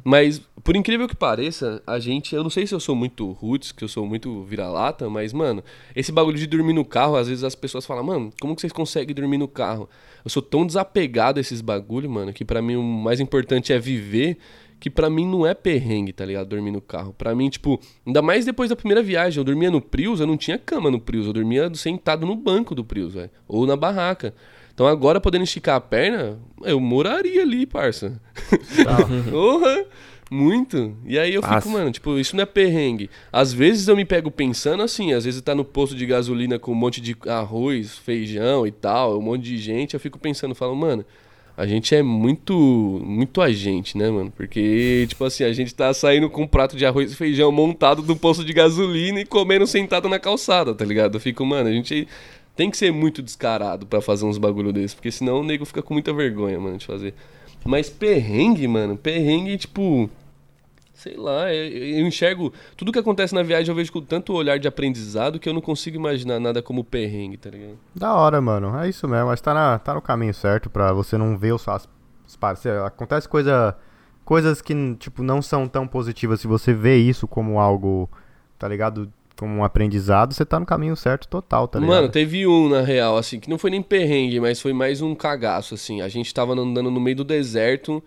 [0.05, 2.35] Mas, por incrível que pareça, a gente.
[2.35, 5.62] Eu não sei se eu sou muito roots, que eu sou muito vira-lata, mas, mano,
[5.95, 8.73] esse bagulho de dormir no carro, às vezes as pessoas falam, mano, como que vocês
[8.73, 9.88] conseguem dormir no carro?
[10.25, 13.79] Eu sou tão desapegado a esses bagulho, mano, que pra mim o mais importante é
[13.79, 14.38] viver.
[14.83, 16.49] Que pra mim não é perrengue, tá ligado?
[16.49, 17.14] Dormir no carro.
[17.16, 19.38] Pra mim, tipo, ainda mais depois da primeira viagem.
[19.38, 21.25] Eu dormia no Prius, eu não tinha cama no Prius.
[21.25, 23.31] Eu dormia sentado no banco do Prius, velho.
[23.47, 24.35] Ou na barraca.
[24.75, 28.21] Então agora, podendo esticar a perna, eu moraria ali, parça.
[29.31, 29.87] Porra!
[30.29, 30.97] Muito.
[31.07, 33.09] E aí eu fico, mano, tipo, isso não é perrengue.
[33.33, 36.73] Às vezes eu me pego pensando assim, às vezes tá no posto de gasolina com
[36.73, 40.75] um monte de arroz, feijão e tal, um monte de gente, eu fico pensando, falo,
[40.75, 41.05] mano,
[41.57, 42.55] a gente é muito,
[43.05, 44.33] muito a gente, né, mano?
[44.35, 48.03] Porque, tipo assim, a gente tá saindo com um prato de arroz e feijão montado
[48.03, 51.17] do posto de gasolina e comendo sentado na calçada, tá ligado?
[51.17, 52.09] Eu fico, mano, a gente
[52.57, 55.83] tem que ser muito descarado pra fazer uns bagulho desse, porque senão o nego fica
[55.83, 57.15] com muita vergonha, mano, de fazer.
[57.65, 60.11] Mas perrengue, mano, perrengue, tipo.
[61.03, 62.53] Sei lá, eu, eu enxergo.
[62.77, 65.61] Tudo que acontece na viagem eu vejo com tanto olhar de aprendizado que eu não
[65.61, 67.77] consigo imaginar nada como perrengue, tá ligado?
[67.93, 68.79] Da hora, mano.
[68.79, 69.27] É isso mesmo.
[69.27, 71.67] Mas tá, na, tá no caminho certo pra você não ver os
[72.25, 72.85] os parceiros.
[72.85, 73.77] Acontece coisa,
[74.25, 76.41] coisas que, tipo, não são tão positivas.
[76.41, 78.09] Se você vê isso como algo,
[78.57, 79.12] tá ligado?
[79.37, 81.97] Como um aprendizado, você tá no caminho certo total, tá ligado?
[81.97, 85.17] Mano, teve um, na real, assim, que não foi nem perrengue, mas foi mais um
[85.17, 86.01] cagaço, assim.
[86.01, 88.01] A gente tava andando no meio do deserto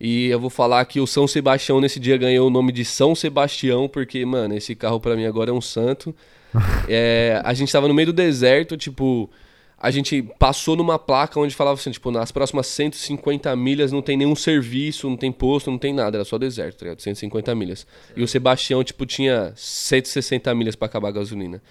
[0.00, 3.14] e eu vou falar que o São Sebastião nesse dia ganhou o nome de São
[3.14, 6.14] Sebastião, porque, mano, esse carro pra mim agora é um santo.
[6.88, 9.30] É, a gente tava no meio do deserto, tipo,
[9.78, 14.16] a gente passou numa placa onde falava assim, tipo, nas próximas 150 milhas não tem
[14.16, 17.00] nenhum serviço, não tem posto, não tem nada, era só deserto, tá ligado?
[17.00, 17.86] 150 milhas.
[18.16, 21.62] E o Sebastião, tipo, tinha 160 milhas pra acabar a gasolina.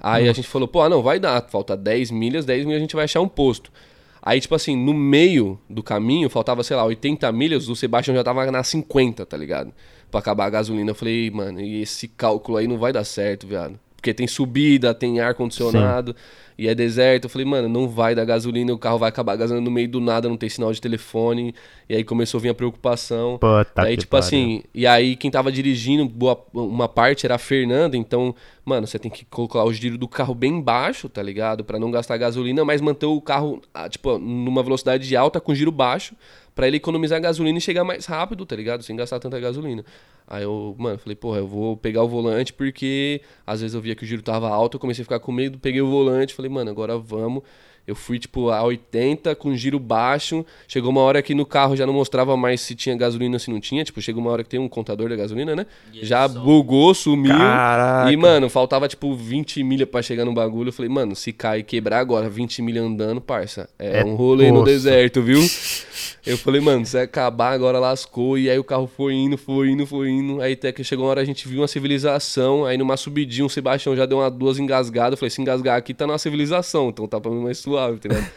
[0.00, 2.80] Aí a gente falou, pô, ah, não, vai dar, falta 10 milhas, 10 milhas a
[2.80, 3.70] gente vai achar um posto.
[4.22, 8.22] Aí, tipo assim, no meio do caminho, faltava, sei lá, 80 milhas, o Sebastião já
[8.22, 9.72] tava na 50, tá ligado?
[10.10, 10.92] Pra acabar a gasolina.
[10.92, 13.78] Eu falei, mano, e esse cálculo aí não vai dar certo, viado.
[14.02, 16.16] Porque tem subida, tem ar-condicionado
[16.58, 17.26] e é deserto.
[17.26, 20.00] Eu falei, mano, não vai dar gasolina, o carro vai acabar gasolina no meio do
[20.00, 21.54] nada, não tem sinal de telefone.
[21.88, 23.38] E aí começou a vir a preocupação.
[23.38, 24.26] Puta que tipo pariu.
[24.26, 28.34] assim, e aí quem tava dirigindo, boa, uma parte era a Fernanda, então,
[28.64, 31.62] mano, você tem que colocar o giro do carro bem baixo, tá ligado?
[31.62, 35.70] Pra não gastar gasolina, mas manter o carro, ah, tipo, numa velocidade alta com giro
[35.70, 36.16] baixo,
[36.54, 38.82] pra ele economizar gasolina e chegar mais rápido, tá ligado?
[38.82, 39.84] Sem gastar tanta gasolina.
[40.26, 43.94] Aí eu, mano, falei, porra, eu vou pegar o volante porque às vezes eu via
[43.94, 46.50] que o giro tava alto, eu comecei a ficar com medo, peguei o volante, falei,
[46.50, 47.42] mano, agora vamos.
[47.86, 50.44] Eu fui, tipo, a 80 com giro baixo.
[50.68, 53.50] Chegou uma hora que no carro já não mostrava mais se tinha gasolina ou se
[53.50, 53.82] não tinha.
[53.84, 55.66] Tipo, chegou uma hora que tem um contador da gasolina, né?
[55.92, 57.36] Já bugou, sumiu.
[57.36, 58.12] Caraca.
[58.12, 60.68] E, mano, faltava, tipo, 20 milha pra chegar no bagulho.
[60.68, 64.14] Eu falei, mano, se cair e quebrar agora 20 milha andando, parça, é, É um
[64.14, 64.64] rolê no osso.
[64.66, 65.40] deserto, viu?
[66.24, 68.38] Eu falei, mano, se acabar agora lascou.
[68.38, 70.40] E aí o carro foi indo, foi indo, foi indo.
[70.40, 72.64] Aí até que chegou uma hora a gente viu uma civilização.
[72.64, 75.12] Aí numa subidinha o Sebastião já deu uma, duas engasgadas.
[75.12, 76.88] Eu falei, se engasgar aqui tá numa civilização.
[76.90, 78.30] Então tá pra mim mais suave, tá ligado?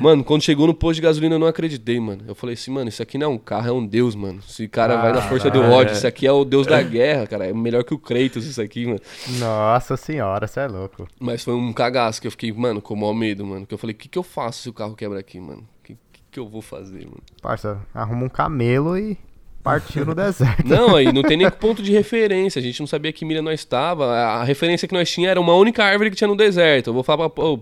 [0.00, 2.24] Mano, quando chegou no posto de gasolina eu não acreditei, mano.
[2.26, 4.40] Eu falei assim, mano, isso aqui não é um carro, é um deus, mano.
[4.48, 5.92] Esse cara vai na força do ódio.
[5.92, 7.46] Isso aqui é o deus da guerra, cara.
[7.46, 9.00] É melhor que o Kratos isso aqui, mano.
[9.38, 11.06] Nossa senhora, você é louco.
[11.20, 13.66] Mas foi um cagaço que eu fiquei, mano, com o maior medo, mano.
[13.66, 15.60] Que eu falei, o que, que eu faço se o carro quebra aqui, mano?
[15.80, 17.22] O que, que, que eu vou fazer, mano?
[17.42, 19.18] Parça, arruma um camelo e
[19.62, 20.66] partiu no deserto.
[20.66, 22.58] Não, aí não tem nem ponto de referência.
[22.58, 24.06] A gente não sabia que milha nós estava.
[24.14, 26.88] A referência que nós tinha era uma única árvore que tinha no deserto.
[26.88, 27.60] Eu vou falar pra, ô,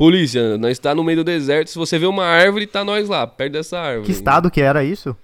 [0.00, 3.26] polícia, nós tá no meio do deserto, se você vê uma árvore, tá nós lá,
[3.26, 4.06] perto dessa árvore.
[4.06, 5.14] Que estado que era isso?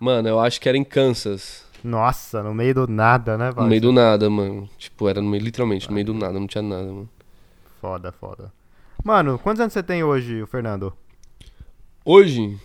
[0.00, 1.62] Mano, eu acho que era em Kansas.
[1.84, 4.66] Nossa, no meio do nada, né, No meio do nada, mano.
[4.78, 7.08] Tipo, era no meio, literalmente, no meio do nada, não tinha nada, mano.
[7.82, 8.50] Foda, foda.
[9.04, 10.94] Mano, quantos anos você tem hoje, Fernando?
[12.02, 12.58] Hoje,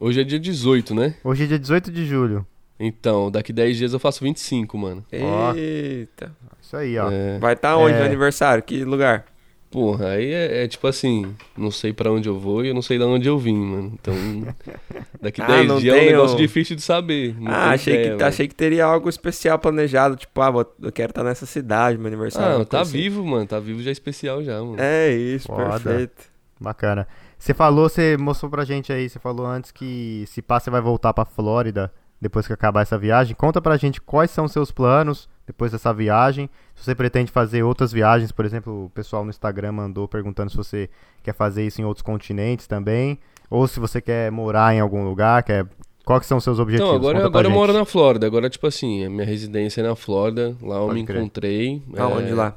[0.00, 1.14] hoje é dia 18, né?
[1.22, 2.44] Hoje é dia 18 de julho.
[2.76, 5.04] Então, daqui 10 dias eu faço 25, mano.
[5.12, 6.32] Eita.
[6.60, 7.08] Isso aí, ó.
[7.08, 8.00] É, Vai estar onde É.
[8.00, 8.64] no aniversário?
[8.64, 9.26] Que lugar?
[9.74, 12.80] Porra, aí é, é tipo assim, não sei pra onde eu vou e eu não
[12.80, 13.92] sei de onde eu vim, mano.
[14.00, 14.14] Então,
[15.20, 17.34] daqui Ah, 10 não dias é um negócio difícil de saber.
[17.40, 18.26] não ah, achei, ideia, que, mano.
[18.28, 20.14] achei que teria algo especial planejado.
[20.16, 22.62] Tipo, ah, vou- eu quero estar nessa cidade, meu aniversário.
[22.62, 22.92] Ah, tá assim.
[22.92, 23.46] vivo, mano.
[23.46, 24.76] Tá vivo já é especial já, mano.
[24.78, 25.80] É isso, Foda.
[25.80, 26.22] perfeito.
[26.60, 27.06] Bacana.
[27.36, 30.80] Você falou, você mostrou pra gente aí, você falou antes que se pá, você vai
[30.80, 33.34] voltar pra Flórida depois que acabar essa viagem.
[33.34, 36.48] Conta pra gente quais são os seus planos depois dessa viagem.
[36.74, 40.56] Se você pretende fazer outras viagens, por exemplo, o pessoal no Instagram mandou perguntando se
[40.56, 40.88] você
[41.22, 43.18] quer fazer isso em outros continentes também.
[43.50, 45.66] Ou se você quer morar em algum lugar, quer...
[46.04, 46.90] quais que são os seus objetivos?
[46.90, 48.26] Então, agora, Conta pra agora eu moro na Flórida.
[48.26, 50.56] Agora, tipo assim, a minha residência é na Flórida.
[50.62, 51.20] Lá eu Pode me crer.
[51.20, 51.82] encontrei.
[51.96, 52.56] Aonde é, lá?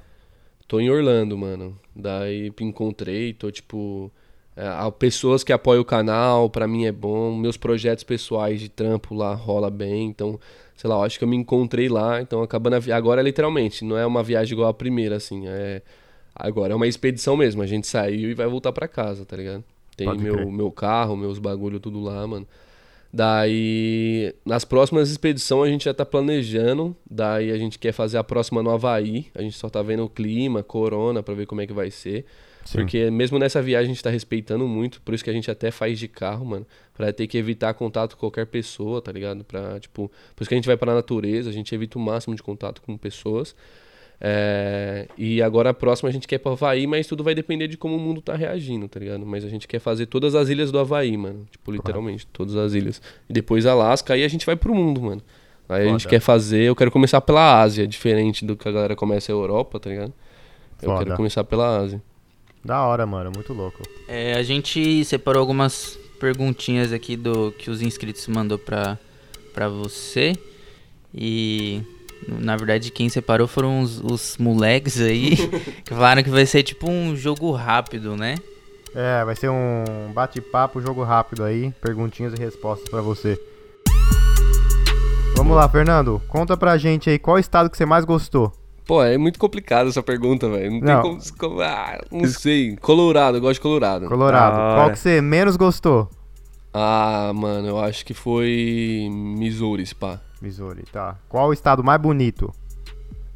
[0.68, 1.78] Tô em Orlando, mano.
[1.96, 4.12] Daí me encontrei, tô tipo.
[4.56, 7.36] é, há pessoas que apoiam o canal, pra mim é bom.
[7.36, 10.08] Meus projetos pessoais de trampo lá rola bem.
[10.08, 10.40] Então,
[10.78, 12.22] sei lá, eu acho que eu me encontrei lá.
[12.22, 12.92] Então, acabando a vi...
[12.92, 15.48] Agora, literalmente, não é uma viagem igual a primeira, assim.
[15.48, 15.82] É...
[16.34, 17.64] Agora é uma expedição mesmo.
[17.64, 19.64] A gente saiu e vai voltar pra casa, tá ligado?
[19.98, 20.36] Tem Pode crer.
[20.36, 22.48] meu, meu carro, meus bagulho tudo lá, mano.
[23.12, 26.96] Daí, nas próximas expedições a gente já tá planejando.
[27.10, 29.26] Daí a gente quer fazer a próxima no Havaí.
[29.34, 32.26] A gente só tá vendo o clima, corona, pra ver como é que vai ser.
[32.68, 32.80] Sim.
[32.80, 35.72] Porque mesmo nessa viagem a gente tá respeitando muito, por isso que a gente até
[35.72, 36.68] faz de carro, mano.
[36.94, 39.46] Pra ter que evitar contato com qualquer pessoa, tá ligado?
[39.46, 42.36] Pra, tipo, por isso que a gente vai pra natureza, a gente evita o máximo
[42.36, 43.56] de contato com pessoas.
[44.20, 47.78] É, e agora a próxima a gente quer pro Havaí, mas tudo vai depender de
[47.78, 49.26] como o mundo tá reagindo, tá ligado?
[49.26, 51.48] Mas a gente quer fazer todas as ilhas do Havaí, mano.
[51.50, 53.02] Tipo, literalmente, todas as ilhas.
[53.30, 55.22] E depois Alasca, aí a gente vai pro mundo, mano.
[55.70, 56.10] Aí a gente Foda.
[56.10, 59.80] quer fazer, eu quero começar pela Ásia, diferente do que a galera começa a Europa,
[59.80, 60.14] tá ligado?
[60.82, 61.06] Eu Foda.
[61.06, 62.02] quero começar pela Ásia.
[62.64, 63.32] Da hora, mano.
[63.34, 63.82] Muito louco.
[64.08, 68.98] É, a gente separou algumas perguntinhas aqui do que os inscritos mandou pra,
[69.54, 70.34] pra você.
[71.14, 71.82] E
[72.28, 75.36] na verdade quem separou foram os, os moleques aí
[75.86, 78.36] que falaram que vai ser tipo um jogo rápido, né?
[78.96, 83.40] É, vai ser um bate-papo, jogo rápido aí, perguntinhas e respostas pra você.
[85.36, 86.20] Vamos lá, Fernando.
[86.28, 88.52] Conta pra gente aí qual estado que você mais gostou.
[88.88, 90.72] Pô, é muito complicado essa pergunta, velho.
[90.72, 91.02] Não, Não.
[91.02, 91.38] tem como.
[91.38, 92.76] como- Ah, não sei.
[92.78, 94.08] Colorado, eu gosto de Colorado.
[94.08, 94.56] Colorado.
[94.56, 96.10] Da Qual que você menos gostou?
[96.74, 100.20] Ah, mano, eu acho que foi Missouri, pá.
[100.42, 101.16] Missouri, tá.
[101.28, 102.54] Qual o estado mais bonito?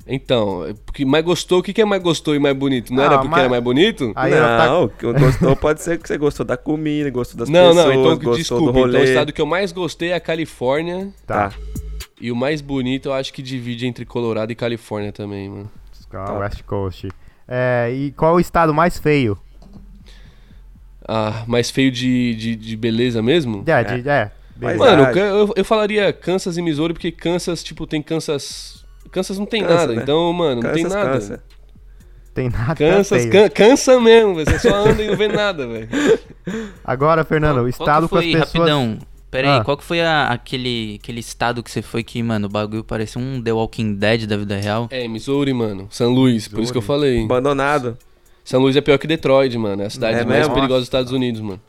[0.07, 2.93] Então, porque mais gostou, o que, que é mais gostou e mais bonito?
[2.93, 4.11] Não Ah, era porque mas- era mais bonito?
[4.15, 7.49] Aí, tá- não, o que gostou pode ser que você gostou da comida, gostou das
[7.49, 8.65] não, pessoas, não, então gostou desculpa.
[8.65, 8.89] do rolê.
[8.89, 11.09] Então o estado que eu mais gostei é a Califórnia.
[11.25, 11.49] Tá.
[11.49, 11.55] Tá.
[12.21, 15.71] E o mais bonito eu acho que divide entre Colorado e Califórnia também, mano.
[16.13, 17.09] Ah, West Coast.
[17.47, 19.37] É, e qual o estado mais feio?
[21.07, 23.63] Ah, mais feio de, de, de beleza mesmo?
[23.65, 24.31] É, de, é.
[24.55, 24.77] Beleza.
[24.79, 25.19] Mano, Verdade.
[25.19, 28.85] eu, eu falaria Kansas e Missouri, porque Kansas, tipo, tem Kansas.
[29.11, 30.03] Kansas não tem Cansa, nada, né?
[30.03, 31.11] então, mano, não tem nada.
[31.13, 31.43] cansa.
[32.33, 34.49] Tem nada Kansas, can- cansa mesmo, velho.
[34.49, 35.89] Você só anda e não vê nada, velho.
[36.83, 38.69] Agora, Fernando, o Qual- estado com que as pessoas...
[38.69, 38.99] rapidão,
[39.31, 39.63] pera aí, Ah.
[39.63, 43.19] qual que foi a- aquele, aquele estado que você foi que, mano, o bagulho parecia
[43.19, 44.87] um The Walking Dead da vida real?
[44.91, 45.87] É, Missouri, mano.
[45.89, 47.23] São Luís, por isso que eu falei.
[47.23, 47.97] Abandonado.
[48.43, 49.81] São Luís é pior que Detroit, mano.
[49.81, 50.53] É a cidade É mais mesmo?
[50.53, 51.61] perigosa dos Estados Unidos, mano.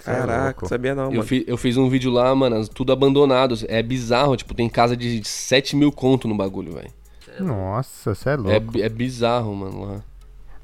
[0.00, 1.22] É Caraca, sabia não, Eu, mano.
[1.24, 3.56] fi- eu fiz um vídeo lá, mano, tudo abandonado.
[3.68, 6.90] É bizarro, tipo, tem casa de 7 mil conto no bagulho, velho.
[7.40, 8.72] Nossa, você é É, louco.
[8.72, 10.00] bi- é bizarro, mano, lá.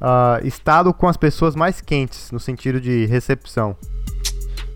[0.00, 3.76] Ah, estado com as pessoas mais quentes, no sentido de recepção.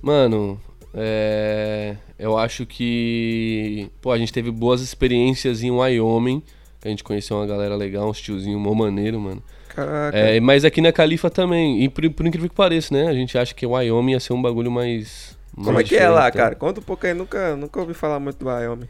[0.03, 0.59] Mano,
[0.95, 1.97] é...
[2.19, 3.91] eu acho que.
[4.01, 6.43] Pô, a gente teve boas experiências em Wyoming.
[6.85, 9.43] A gente conheceu uma galera legal, uns tiozinhos mó maneiro, mano.
[9.69, 10.19] Caraca.
[10.19, 11.83] É, mas aqui na Califa também.
[11.83, 13.09] E por, por incrível que pareça, né?
[13.09, 15.39] A gente acha que Wyoming ia ser um bagulho mais.
[15.55, 16.31] Como mais é que é lá, né?
[16.31, 16.55] cara?
[16.55, 18.89] Conta um pouco aí, nunca, nunca ouvi falar muito do Wyoming.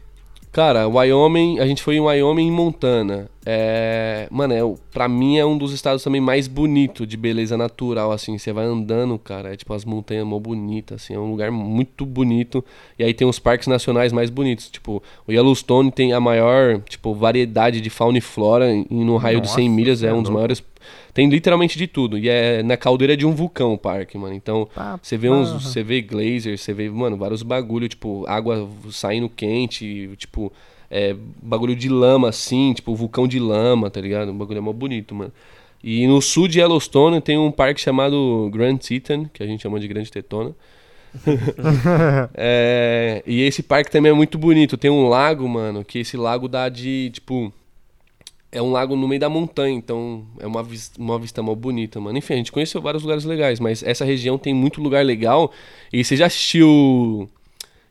[0.53, 3.27] Cara, Wyoming, a gente foi em Wyoming e Montana.
[3.43, 4.59] É, mano, é,
[4.93, 8.37] pra mim é um dos estados também mais bonito de beleza natural, assim.
[8.37, 11.15] Você vai andando, cara, é tipo as montanhas mó bonitas, assim.
[11.15, 12.63] É um lugar muito bonito.
[12.99, 14.69] E aí tem os parques nacionais mais bonitos.
[14.69, 18.71] Tipo, o Yellowstone tem a maior, tipo, variedade de fauna e flora.
[18.71, 20.63] E no raio de 100 Nossa, milhas é é um dos maiores...
[21.13, 22.17] Tem literalmente de tudo.
[22.17, 24.33] E é na caldeira de um vulcão o parque, mano.
[24.33, 24.67] Então...
[25.01, 30.09] Você vê uns, você vê glazer, você vê, mano, vários bagulho, tipo, água saindo quente,
[30.17, 30.51] tipo,
[30.89, 34.29] é, bagulho de lama assim, tipo, vulcão de lama, tá ligado?
[34.29, 35.31] O bagulho é mó bonito, mano.
[35.83, 39.79] E no sul de Yellowstone tem um parque chamado Grand Teton, que a gente chama
[39.79, 40.55] de Grande Tetona.
[42.33, 44.77] é, e esse parque também é muito bonito.
[44.77, 47.51] Tem um lago, mano, que esse lago dá de, tipo...
[48.53, 51.99] É um lago no meio da montanha, então é uma, vis uma vista mal bonita,
[51.99, 52.17] mano.
[52.17, 55.51] Enfim, a gente conheceu vários lugares legais, mas essa região tem muito lugar legal.
[55.91, 57.27] E você já assistiu,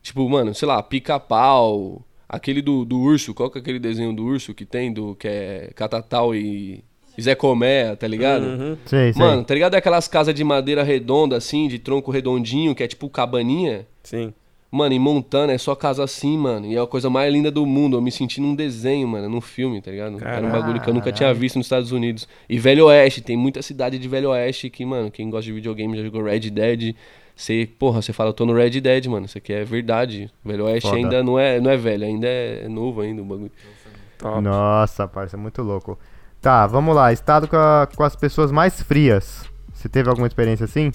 [0.03, 4.25] tipo, mano, sei lá, pica-pau, aquele do, do urso, qual que é aquele desenho do
[4.25, 6.85] urso que tem, do que é Catatal e
[7.21, 8.45] Zé Comé, tá ligado?
[8.45, 8.77] Uhum.
[8.87, 9.21] Sei, sei.
[9.21, 13.11] Mano, tá ligado aquelas casas de madeira redonda, assim, de tronco redondinho, que é tipo
[13.11, 13.87] cabaninha?
[14.03, 14.33] Sim.
[14.75, 16.65] Mano, em Montana é só casa assim, mano.
[16.65, 17.99] E é a coisa mais linda do mundo.
[17.99, 20.17] Eu me senti num desenho, mano, num filme, tá ligado?
[20.25, 21.39] Era um bagulho que eu nunca tinha Caralho.
[21.39, 22.27] visto nos Estados Unidos.
[22.49, 25.95] E Velho Oeste, tem muita cidade de Velho Oeste que, mano, quem gosta de videogame
[25.99, 26.97] já jogou Red Dead.
[27.37, 29.27] Você, porra, você fala, eu tô no Red Dead, mano.
[29.27, 30.31] Isso aqui é verdade.
[30.43, 30.97] Velho Oeste Foda.
[30.97, 33.53] ainda não é, não é velho, ainda é novo ainda o bagulho.
[34.17, 34.41] Top.
[34.41, 35.99] Nossa, parça, é muito louco.
[36.41, 37.13] Tá, vamos lá.
[37.13, 39.45] Estado com, a- com as pessoas mais frias.
[39.75, 40.91] Você teve alguma experiência assim?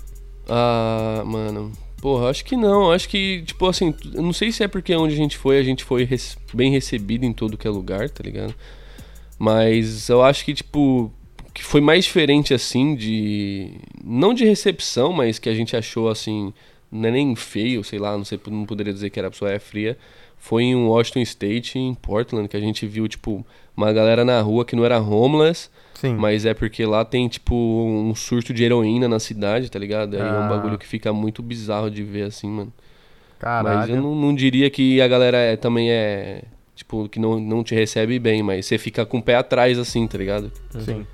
[0.50, 1.72] Ah, mano.
[2.02, 2.92] Porra, acho que não.
[2.92, 5.84] Acho que, tipo assim, não sei se é porque onde a gente foi, a gente
[5.84, 6.08] foi
[6.54, 8.54] bem recebido em todo que é lugar, tá ligado?
[9.40, 11.12] Mas eu acho que, tipo,
[11.54, 13.72] que foi mais diferente assim de.
[14.04, 16.54] Não de recepção, mas que a gente achou assim.
[16.92, 19.60] Não é nem feio, sei lá, não sei, não poderia dizer que era pessoa é
[19.60, 19.98] fria.
[20.38, 24.64] Foi em Washington State, em Portland, que a gente viu, tipo, uma galera na rua
[24.64, 26.16] que não era homeless, Sim.
[26.16, 30.14] mas é porque lá tem, tipo, um surto de heroína na cidade, tá ligado?
[30.16, 30.42] Aí é Ah.
[30.46, 32.72] um bagulho que fica muito bizarro de ver, assim, mano.
[33.40, 33.78] Caralho.
[33.80, 36.44] Mas eu não, não diria que a galera é- também é,
[36.76, 40.08] tipo, que não, não te recebe bem, mas você fica com o pé atrás, assim,
[40.08, 40.52] tá ligado?
[40.80, 41.06] Sim.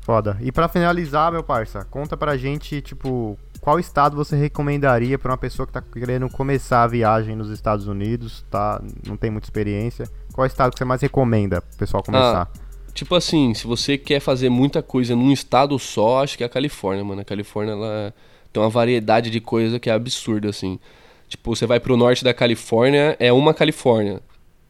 [0.00, 0.36] Foda.
[0.42, 5.38] E pra finalizar, meu parça, conta pra gente, tipo, qual estado você recomendaria pra uma
[5.38, 8.78] pessoa que tá querendo começar a viagem nos Estados Unidos, tá?
[9.06, 10.06] Não tem muita experiência.
[10.34, 12.52] Qual estado que você mais recomenda pro pessoal começar?
[12.92, 16.50] Tipo assim, se você quer fazer muita coisa num estado só, acho que é a
[16.50, 17.22] Califórnia, mano.
[17.22, 18.14] A Califórnia, ela
[18.52, 20.78] tem uma variedade de coisa que é absurda, assim.
[21.26, 24.20] Tipo, você vai pro norte da Califórnia, é uma Califórnia.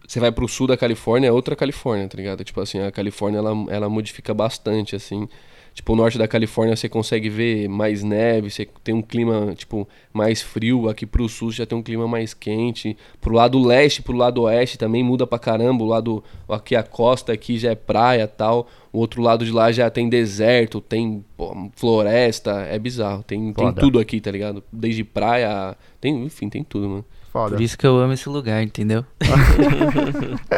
[0.06, 2.44] Você vai pro sul da Califórnia, é outra Califórnia, tá ligado?
[2.44, 5.28] Tipo assim, a Califórnia, ela, ela modifica bastante, assim.
[5.74, 9.88] Tipo, o norte da Califórnia você consegue ver mais neve, você tem um clima, tipo,
[10.12, 10.88] mais frio.
[10.88, 12.96] Aqui pro sul já tem um clima mais quente.
[13.20, 15.82] Pro lado leste, pro lado oeste também muda pra caramba.
[15.82, 18.68] O lado, aqui a costa aqui já é praia tal.
[18.92, 22.52] O outro lado de lá já tem deserto, tem pô, floresta.
[22.70, 23.24] É bizarro.
[23.24, 24.62] Tem, tem tudo aqui, tá ligado?
[24.72, 27.04] Desde praia, tem, enfim, tem tudo, mano.
[27.34, 27.56] Foda.
[27.56, 29.04] Por isso que eu amo esse lugar, entendeu?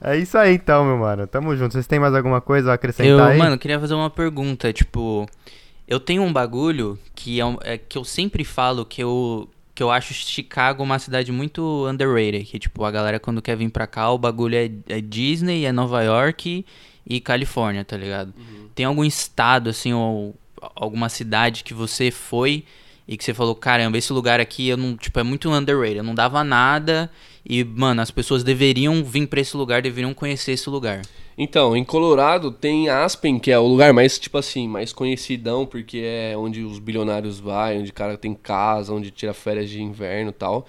[0.00, 1.26] É isso aí então, meu mano.
[1.26, 1.72] Tamo junto.
[1.72, 3.38] Vocês têm mais alguma coisa a acrescentar Eu, aí?
[3.38, 5.26] mano, queria fazer uma pergunta, tipo,
[5.86, 9.82] eu tenho um bagulho que é, um- é que eu sempre falo que eu que
[9.82, 13.86] eu acho Chicago uma cidade muito underrated, que tipo, a galera quando quer vir pra
[13.86, 16.66] cá, o bagulho é, é Disney, é Nova York
[17.06, 18.34] e Califórnia, tá ligado?
[18.74, 20.34] Tem algum estado assim ou
[20.74, 22.64] alguma cidade que você foi
[23.08, 26.04] e que você falou, caramba, esse lugar aqui eu não, tipo, é muito underrated, eu
[26.04, 27.10] não dava nada
[27.44, 31.00] e, mano, as pessoas deveriam vir pra esse lugar, deveriam conhecer esse lugar.
[31.36, 36.02] Então, em Colorado tem Aspen, que é o lugar mais, tipo assim, mais conhecidão, porque
[36.04, 40.30] é onde os bilionários vai, onde o cara tem casa, onde tira férias de inverno
[40.30, 40.66] e tal.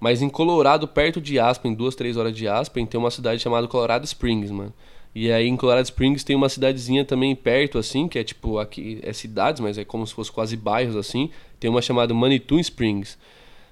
[0.00, 3.68] Mas em Colorado, perto de Aspen, duas, três horas de Aspen, tem uma cidade chamada
[3.68, 4.72] Colorado Springs, mano.
[5.18, 9.00] E aí em Colorado Springs tem uma cidadezinha também perto, assim, que é tipo, aqui
[9.02, 11.30] é cidades, mas é como se fosse quase bairros, assim.
[11.58, 13.16] Tem uma chamada Manitou Springs.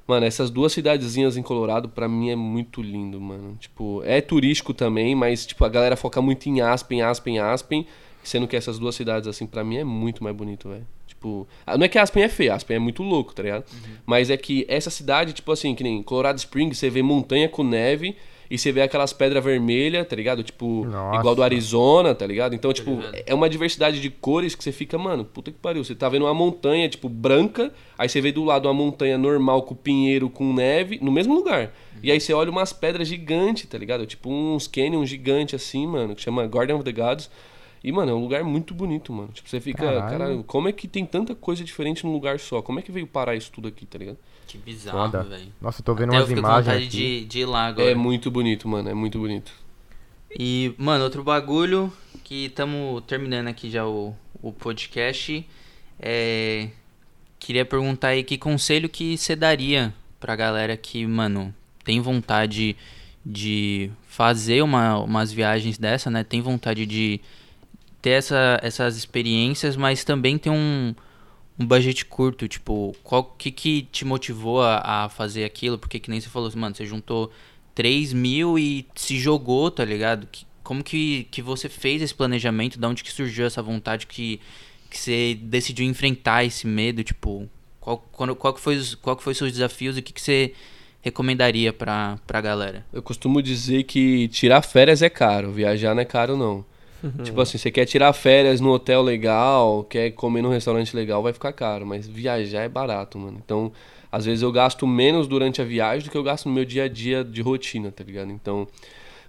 [0.07, 3.59] Mano, essas duas cidadezinhas em Colorado, pra mim, é muito lindo, mano.
[3.61, 7.87] Tipo, é turístico também, mas, tipo, a galera foca muito em Aspen, Aspen, Aspen.
[8.23, 10.87] Sendo que essas duas cidades, assim, pra mim é muito mais bonito, velho.
[11.07, 13.67] Tipo, ah, não é que Aspen é feio, Aspen é muito louco, tá ligado?
[14.07, 17.63] Mas é que essa cidade, tipo assim, que nem Colorado Springs, você vê montanha com
[17.63, 18.17] neve
[18.51, 20.43] e você vê aquelas pedras vermelhas, tá ligado?
[20.43, 21.19] Tipo, Nossa.
[21.19, 22.55] igual do Arizona, tá ligado?
[22.55, 25.83] Então, tipo, é uma diversidade de cores que você fica, mano, puta que pariu.
[25.83, 29.63] Você tá vendo uma montanha, tipo, branca, aí você vê do lado uma montanha normal
[29.63, 31.73] com pinheiro, com neve, no mesmo lugar.
[32.03, 34.05] E aí você olha umas pedras gigantes, tá ligado?
[34.07, 37.31] Tipo, uns canyon gigantes assim, mano, que chama Garden of the Gods.
[37.83, 39.29] E, mano, é um lugar muito bonito, mano.
[39.33, 40.11] Tipo, você fica, Caralho.
[40.11, 42.63] caralho, como é que tem tanta coisa diferente num lugar só?
[42.63, 44.17] Como é que veio parar isso tudo aqui, tá ligado?
[44.47, 45.53] Que bizarro, velho.
[45.61, 46.87] Nossa, eu tô vendo Até eu umas com imagens aqui.
[46.89, 47.91] de, de ir lá agora.
[47.91, 49.53] É muito bonito, mano, é muito bonito.
[50.39, 51.93] E, mano, outro bagulho
[52.23, 55.47] que estamos terminando aqui já o, o podcast.
[56.01, 56.69] É,
[57.39, 62.77] queria perguntar aí que conselho que você daria pra galera que, mano, tem vontade
[63.25, 66.25] de fazer uma, umas viagens dessa, né?
[66.25, 67.21] Tem vontade de
[68.03, 70.95] ter essa, essas experiências, mas também tem um,
[71.59, 75.79] um budget curto, tipo, qual que que te motivou a, a fazer aquilo?
[75.79, 77.31] Porque que nem você falou, mano, você juntou
[77.75, 80.27] 3 mil e se jogou, tá ligado?
[80.31, 82.79] Que- como que, que você fez esse planejamento?
[82.79, 84.41] De onde que surgiu essa vontade que,
[84.91, 87.05] que você decidiu enfrentar esse medo?
[87.05, 87.49] Tipo,
[87.81, 90.55] qual, qual, qual, que, foi qual que foi seus desafios e o que, que você
[91.03, 92.85] recomendaria pra, pra galera?
[92.93, 96.65] Eu costumo dizer que tirar férias é caro, viajar não é caro não.
[97.23, 101.33] Tipo assim, você quer tirar férias no hotel legal, quer comer num restaurante legal, vai
[101.33, 103.41] ficar caro, mas viajar é barato, mano.
[103.45, 103.73] Então,
[104.11, 106.85] às vezes eu gasto menos durante a viagem do que eu gasto no meu dia
[106.85, 108.31] a dia de rotina, tá ligado?
[108.31, 108.67] Então,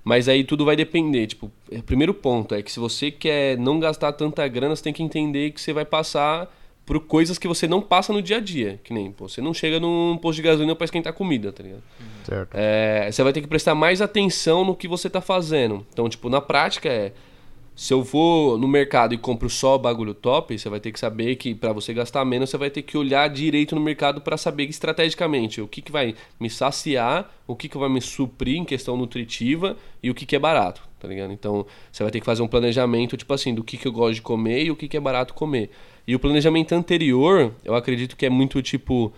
[0.03, 3.79] mas aí tudo vai depender, tipo, o primeiro ponto é que se você quer não
[3.79, 6.47] gastar tanta grana, você tem que entender que você vai passar
[6.85, 9.53] por coisas que você não passa no dia a dia, que nem, pô, você não
[9.53, 11.81] chega num posto de gasolina para esquentar comida, tá ligado?
[12.23, 12.51] Certo.
[12.53, 15.85] É, você vai ter que prestar mais atenção no que você tá fazendo.
[15.91, 17.11] Então, tipo, na prática é.
[17.75, 21.35] Se eu vou no mercado e compro só bagulho top, você vai ter que saber
[21.35, 24.63] que para você gastar menos, você vai ter que olhar direito no mercado para saber
[24.69, 28.95] estrategicamente o que, que vai me saciar, o que, que vai me suprir em questão
[28.95, 31.33] nutritiva e o que, que é barato, tá ligado?
[31.33, 34.15] Então, você vai ter que fazer um planejamento, tipo assim, do que, que eu gosto
[34.15, 35.69] de comer e o que, que é barato comer.
[36.07, 39.11] E o planejamento anterior, eu acredito que é muito tipo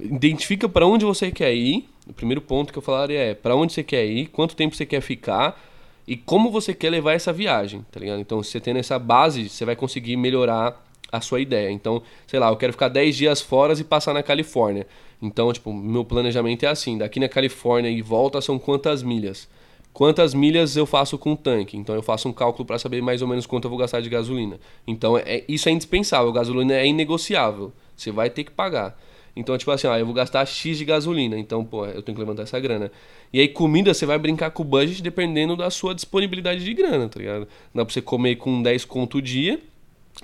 [0.00, 1.88] identifica para onde você quer ir.
[2.06, 4.86] O primeiro ponto que eu falaria é para onde você quer ir, quanto tempo você
[4.86, 5.60] quer ficar
[6.08, 8.20] e como você quer levar essa viagem, tá ligado?
[8.20, 11.70] Então, você tendo essa base, você vai conseguir melhorar a sua ideia.
[11.70, 14.86] Então, sei lá, eu quero ficar 10 dias fora e passar na Califórnia.
[15.20, 19.48] Então, tipo, meu planejamento é assim, daqui na Califórnia e volta são quantas milhas?
[19.92, 21.76] Quantas milhas eu faço com o tanque?
[21.76, 24.08] Então eu faço um cálculo para saber mais ou menos quanto eu vou gastar de
[24.08, 24.60] gasolina.
[24.86, 27.72] Então é, isso é indispensável, gasolina é inegociável.
[27.96, 28.96] Você vai ter que pagar.
[29.36, 32.20] Então, tipo assim, ó, eu vou gastar X de gasolina, então, pô, eu tenho que
[32.20, 32.90] levantar essa grana.
[33.32, 37.08] E aí, comida, você vai brincar com o budget dependendo da sua disponibilidade de grana,
[37.08, 37.48] tá ligado?
[37.74, 39.60] Dá pra você comer com 10 conto o dia,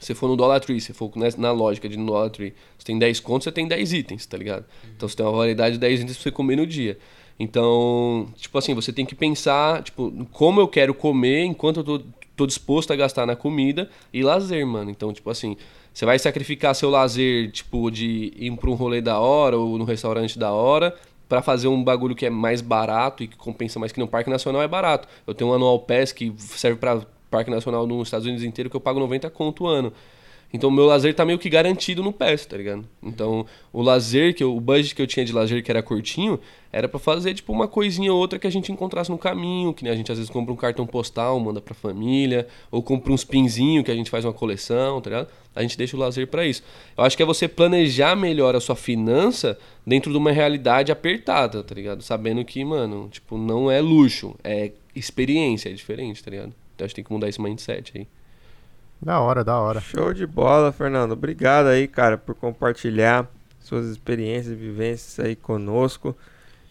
[0.00, 2.98] se for no Dollar Tree, se for na lógica de no Dollar Tree, você tem
[2.98, 4.64] 10 contos, você tem 10 itens, tá ligado?
[4.96, 6.98] Então você tem uma variedade de 10 itens pra você comer no dia.
[7.38, 12.00] Então, tipo assim, você tem que pensar, tipo, como eu quero comer enquanto eu tô,
[12.36, 14.90] tô disposto a gastar na comida e lazer, mano.
[14.90, 15.56] Então, tipo assim,
[15.94, 19.84] você vai sacrificar seu lazer, tipo, de ir pra um rolê da hora ou no
[19.84, 20.92] restaurante da hora
[21.28, 24.28] para fazer um bagulho que é mais barato e que compensa mais que no Parque
[24.28, 25.08] Nacional é barato.
[25.24, 28.76] Eu tenho um anual pass que serve para Parque Nacional nos Estados Unidos inteiro que
[28.76, 29.92] eu pago 90 conto o ano.
[30.54, 32.88] Então o meu lazer tá meio que garantido no PES, tá ligado?
[33.02, 36.38] Então o lazer, que eu, o budget que eu tinha de lazer, que era curtinho,
[36.72, 39.82] era para fazer tipo uma coisinha ou outra que a gente encontrasse no caminho, que
[39.82, 43.24] né, a gente às vezes compra um cartão postal, manda pra família, ou compra uns
[43.24, 45.28] pinzinhos que a gente faz uma coleção, tá ligado?
[45.56, 46.62] A gente deixa o lazer para isso.
[46.96, 51.64] Eu acho que é você planejar melhor a sua finança dentro de uma realidade apertada,
[51.64, 52.00] tá ligado?
[52.00, 56.54] Sabendo que, mano, tipo, não é luxo, é experiência, é diferente, tá ligado?
[56.76, 58.06] Então a gente tem que mudar esse mindset aí.
[59.04, 59.80] Da hora, da hora.
[59.80, 61.12] Show de bola, Fernando.
[61.12, 66.16] Obrigado aí, cara, por compartilhar suas experiências e vivências aí conosco.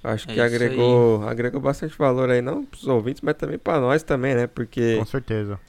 [0.04, 4.04] Acho É que agregou, agregou bastante valor aí, não pros ouvintes, mas também para nós
[4.04, 4.48] também, né?
[4.48, 5.60] Porque Com certeza.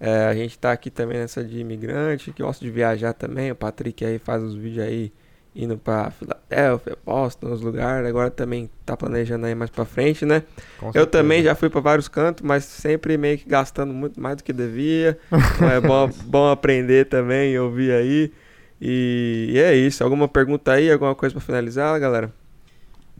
[0.00, 3.50] é, a gente tá aqui também nessa de imigrante, que gosta de viajar também.
[3.52, 5.12] O Patrick aí faz os vídeos aí
[5.54, 8.08] indo pra Filadélfia, Boston, os lugares.
[8.08, 10.42] Agora também tá planejando aí mais pra frente, né?
[10.92, 14.44] Eu também já fui para vários cantos, mas sempre meio que gastando muito mais do
[14.44, 15.18] que devia.
[15.30, 18.32] Então é bom, bom aprender também e ouvir aí.
[18.80, 20.02] E, e é isso.
[20.02, 20.90] Alguma pergunta aí?
[20.90, 22.32] Alguma coisa para finalizar, galera?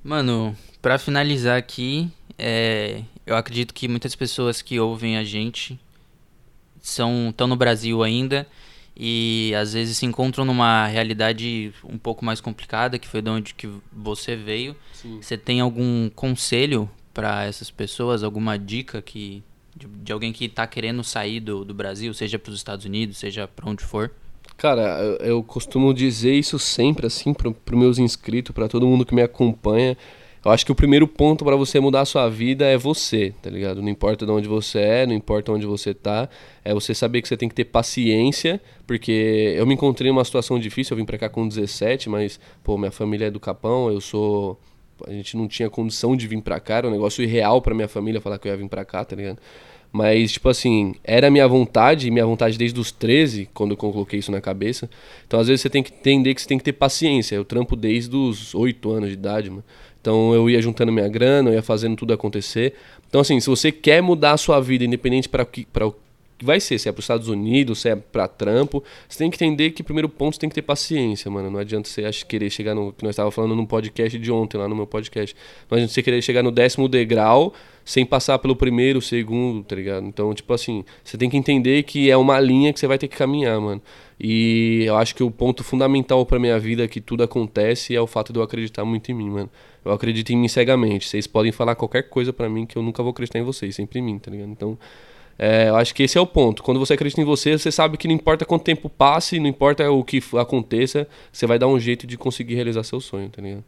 [0.03, 5.79] Mano, pra finalizar aqui, é, eu acredito que muitas pessoas que ouvem a gente
[6.83, 8.47] são estão no Brasil ainda
[8.97, 13.55] e às vezes se encontram numa realidade um pouco mais complicada, que foi de onde
[13.55, 14.77] que você veio.
[14.93, 15.19] Sim.
[15.21, 19.43] Você tem algum conselho pra essas pessoas, alguma dica que
[19.75, 23.49] de, de alguém que tá querendo sair do, do Brasil, seja pros Estados Unidos, seja
[23.49, 24.11] pra onde for?
[24.57, 29.05] Cara, eu, eu costumo dizer isso sempre, assim, pro, pro meus inscritos, pra todo mundo
[29.05, 29.97] que me acompanha.
[30.45, 33.49] Eu acho que o primeiro ponto pra você mudar a sua vida é você, tá
[33.49, 33.81] ligado?
[33.81, 36.29] Não importa de onde você é, não importa onde você tá,
[36.63, 40.59] é você saber que você tem que ter paciência, porque eu me encontrei numa situação
[40.59, 44.01] difícil, eu vim pra cá com 17, mas, pô, minha família é do Capão, eu
[44.01, 44.61] sou.
[45.07, 47.89] A gente não tinha condição de vir pra cá, era um negócio irreal pra minha
[47.89, 49.39] família falar que eu ia vir pra cá, tá ligado?
[49.91, 54.33] Mas, tipo assim, era minha vontade, minha vontade desde os 13, quando eu coloquei isso
[54.33, 54.91] na cabeça.
[55.25, 57.37] Então, às vezes, você tem que entender que você tem que ter paciência.
[57.37, 59.63] Eu trampo desde os 8 anos de idade, mano.
[60.05, 62.75] Então, eu ia juntando minha grana, eu ia fazendo tudo acontecer.
[63.09, 65.97] Então, assim, se você quer mudar a sua vida, independente para o que, pra o
[66.37, 69.31] que vai ser, se é para os Estados Unidos, se é para trampo, você tem
[69.31, 71.51] que entender que, primeiro ponto, você tem que ter paciência, mano.
[71.51, 72.93] Não adianta você acho, querer chegar no.
[72.93, 75.35] que nós estávamos falando no podcast de ontem, lá no meu podcast.
[75.71, 80.07] Não adianta você querer chegar no décimo degrau sem passar pelo primeiro, segundo, tá ligado?
[80.07, 83.09] Então, tipo assim, você tem que entender que é uma linha que você vai ter
[83.09, 83.81] que caminhar, mano.
[84.19, 88.07] E eu acho que o ponto fundamental pra minha vida que tudo acontece é o
[88.07, 89.51] fato de eu acreditar muito em mim, mano.
[89.85, 91.09] Eu acredito em mim cegamente.
[91.09, 93.99] Vocês podem falar qualquer coisa pra mim que eu nunca vou acreditar em vocês, sempre
[93.99, 94.51] em mim, tá ligado?
[94.51, 94.79] Então,
[95.37, 96.63] É, eu acho que esse é o ponto.
[96.63, 99.91] Quando você acredita em você, você sabe que não importa quanto tempo passe, não importa
[99.91, 103.65] o que aconteça, você vai dar um jeito de conseguir realizar seu sonho, tá ligado?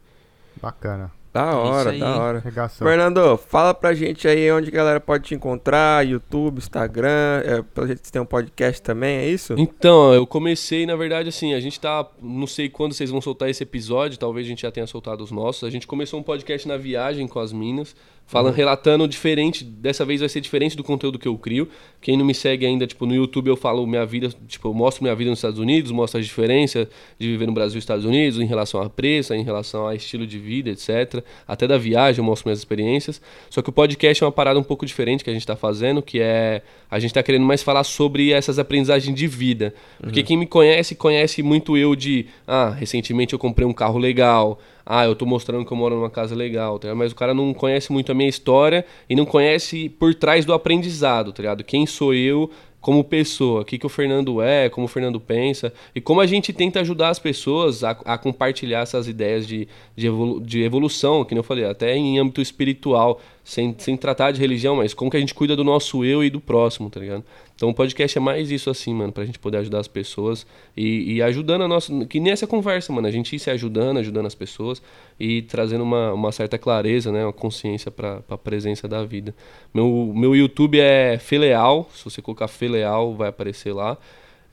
[0.63, 1.11] Bacana.
[1.37, 2.01] Da hora, aí.
[2.01, 2.39] da hora.
[2.39, 2.87] Regação.
[2.87, 8.07] Fernando, fala pra gente aí onde a galera pode te encontrar, YouTube, Instagram, é, jeito
[8.07, 9.55] você tem um podcast também, é isso?
[9.59, 12.09] Então, eu comecei, na verdade, assim, a gente tá.
[12.23, 15.31] Não sei quando vocês vão soltar esse episódio, talvez a gente já tenha soltado os
[15.31, 15.65] nossos.
[15.65, 17.95] A gente começou um podcast na viagem com as minas,
[18.27, 19.65] falando, relatando diferente.
[19.65, 21.69] Dessa vez vai ser diferente do conteúdo que eu crio.
[22.01, 25.03] Quem não me segue ainda, tipo, no YouTube eu falo minha vida, tipo, eu mostro
[25.03, 28.39] minha vida nos Estados Unidos, mostro as diferenças de viver no Brasil e Estados Unidos,
[28.41, 31.23] em relação a preço, em relação a estilo de vida, etc.
[31.47, 33.21] Até da viagem eu mostro minhas experiências.
[33.49, 36.03] Só que o podcast é uma parada um pouco diferente que a gente tá fazendo,
[36.03, 36.63] que é.
[36.89, 39.75] A gente tá querendo mais falar sobre essas aprendizagens de vida.
[40.01, 42.27] Porque quem me conhece, conhece muito eu de.
[42.47, 44.61] Ah, recentemente eu comprei um carro legal.
[44.89, 46.95] Ah, eu tô mostrando que eu moro numa casa legal, tá?
[46.95, 50.53] Mas o cara não conhece muito a minha história e não conhece por trás do
[50.53, 51.65] aprendizado, tá ligado?
[51.65, 52.49] Quem sou eu
[52.87, 56.27] como pessoa, o que, que o Fernando é, como o Fernando pensa e como a
[56.27, 59.67] gente tenta ajudar as pessoas a, a compartilhar essas ideias de,
[59.97, 64.41] de, evolu de evolução, que eu falei, até em âmbito espiritual, sem, sem tratar de
[64.41, 67.25] religião, mas como que a gente cuida do nosso eu e do próximo, tá ligado?
[67.57, 70.47] Então o podcast é mais isso assim, mano, pra gente poder ajudar as pessoas
[70.77, 72.05] e, e ajudando a nossa.
[72.05, 74.83] Que nessa conversa, mano, a gente ir se ajudando, ajudando as pessoas
[75.19, 77.25] e trazendo uma, uma certa clareza, né?
[77.25, 79.35] Uma consciência pra, pra presença da vida.
[79.73, 83.97] Meu, meu YouTube é Feleal, se você colocar Feleal vai aparecer lá.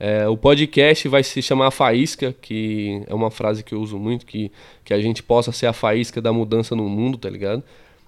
[0.00, 4.26] É, o podcast vai se chamar Faísca, que é uma frase que eu uso muito,
[4.26, 4.50] que,
[4.82, 7.62] que a gente possa ser a faísca da mudança no mundo, tá ligado?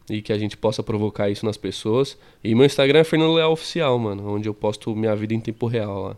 [0.09, 2.17] E que a gente possa provocar isso nas pessoas.
[2.45, 5.67] E meu Instagram é Fernando Leal Oficial, mano, onde eu posto minha vida em tempo
[5.67, 6.17] real lá.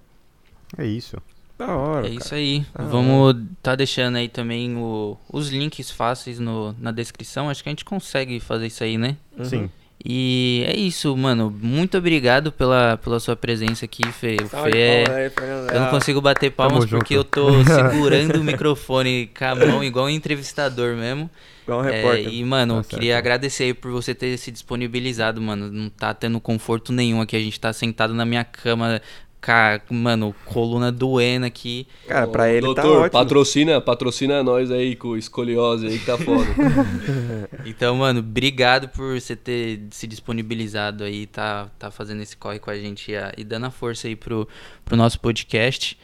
[0.76, 1.16] É isso.
[1.59, 2.07] Da hora.
[2.07, 2.22] É cara.
[2.22, 2.66] isso aí.
[2.78, 7.49] Vamos tá deixando aí também o- os links fáceis no, na descrição.
[7.49, 9.16] Acho que a gente consegue fazer isso aí, né?
[9.43, 9.70] Sim.
[10.05, 11.51] E é isso, mano.
[11.61, 14.36] Muito obrigado pela, pela sua presença aqui, Fê.
[14.41, 15.32] O Salve Fê é-
[15.74, 17.41] Eu não consigo bater palmas Tamo porque junto.
[17.41, 21.28] eu tô segurando o microfone com a mão, igual um entrevistador mesmo.
[21.69, 22.33] Igual um É, repórter.
[22.33, 23.19] e, mano, Tá eu queria certo.
[23.27, 25.71] agradecer aí por você ter se disponibilizado, mano.
[25.71, 27.37] Não tá tendo conforto nenhum aqui.
[27.37, 29.03] A gente tá sentado na minha cama,
[29.41, 31.87] ca- mano, coluna doendo aqui.
[32.07, 33.11] Cara, pra Ô, ele tá doutor, ótimo.
[33.11, 36.47] patrocina, patrocina nós aí com escoliose aí que tá foda.
[37.66, 42.71] Então, mano, obrigado por você ter se disponibilizado aí, tá, tá fazendo esse corre com
[42.71, 44.49] a gente ah, e dando a força aí pro,
[44.85, 45.99] pro nosso podcast.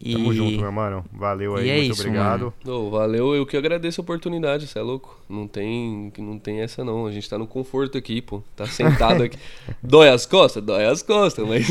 [0.00, 1.04] E Tamo junto, meu mano.
[1.12, 2.52] Valeu aí, E é muito isso, obrigado.
[2.66, 5.20] Ô, valeu, eu que agradeço a oportunidade, você é louco.
[5.28, 8.42] Não tem, não tem essa não, a gente tá no conforto aqui, pô.
[8.56, 9.38] Tá sentado aqui.
[9.82, 10.62] Dói as costas?
[10.62, 11.66] Dói as costas, mas.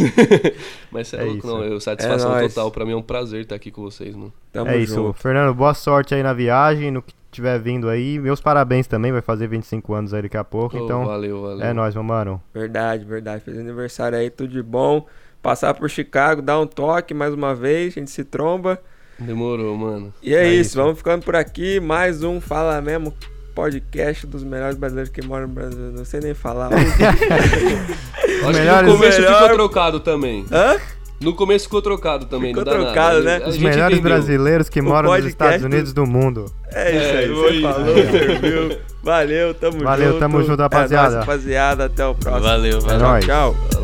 [0.91, 1.47] mas você é, É louco, isso.
[1.47, 1.63] não.
[1.63, 2.53] Eu, satisfação nóis.
[2.53, 4.31] total, pra mim é um prazer estar aqui com vocês, mano.
[4.53, 4.95] Tamo é isso.
[4.95, 5.13] junto.
[5.19, 8.19] Fernando, boa sorte aí na viagem, no que tiver vindo aí.
[8.19, 10.77] Meus parabéns também, vai fazer 25 anos aí daqui a pouco.
[10.77, 11.65] Ô, então, valeu, valeu.
[11.65, 12.41] é nóis, meu mano.
[12.53, 13.43] Verdade, verdade.
[13.43, 15.05] Fez aniversário aí, tudo de bom.
[15.41, 18.79] Passar por Chicago, dar um toque mais uma vez, a gente se tromba.
[19.19, 20.13] Demorou, mano.
[20.21, 20.77] E é, É isso, isso.
[20.77, 21.79] vamos ficando por aqui.
[21.79, 23.13] Mais um Fala Mesmo
[23.55, 25.91] podcast dos melhores brasileiros que moram no Brasil.
[25.95, 26.69] Não sei nem falar.
[26.73, 30.45] Acho que melhores- no começo melhor- ficou trocado também.
[30.51, 30.77] Hã?
[31.19, 33.39] No começo ficou trocado também, Ficou não dá trocado, nada.
[33.39, 33.45] né?
[33.47, 34.01] Os melhores entendeu.
[34.01, 36.45] brasileiros que O moram nos Estados do- Unidos do mundo.
[36.73, 37.61] É isso É, aí, foi você isso.
[37.61, 38.77] falou, serviu.
[39.03, 39.83] Valeu, tamo junto.
[39.83, 41.07] Valeu, tamo junto, rapaziada.
[41.07, 41.85] É nóis, rapaziada.
[41.85, 42.43] Até o próximo.
[42.43, 42.99] Valeu, É valeu.
[42.99, 43.25] nóis.
[43.25, 43.53] Tchau.
[43.53, 43.80] Valeu,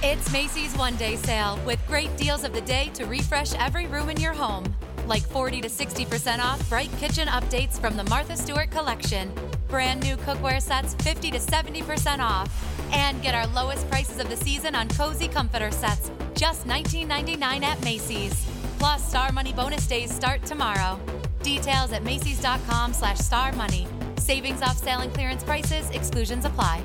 [0.00, 4.08] It's Macy's One Day Sale with great deals of the day to refresh every room
[4.08, 4.64] in your home.
[5.08, 9.32] Like 40 to 60% off bright kitchen updates from the Martha Stewart collection.
[9.66, 12.48] Brand new cookware sets 50 to 70% off.
[12.92, 17.82] And get our lowest prices of the season on cozy comforter sets, just $19.99 at
[17.82, 18.46] Macy's.
[18.78, 21.00] Plus, Star Money bonus days start tomorrow.
[21.42, 23.88] Details at Macy's.com slash Star Money.
[24.16, 26.84] Savings off sale and clearance prices, exclusions apply.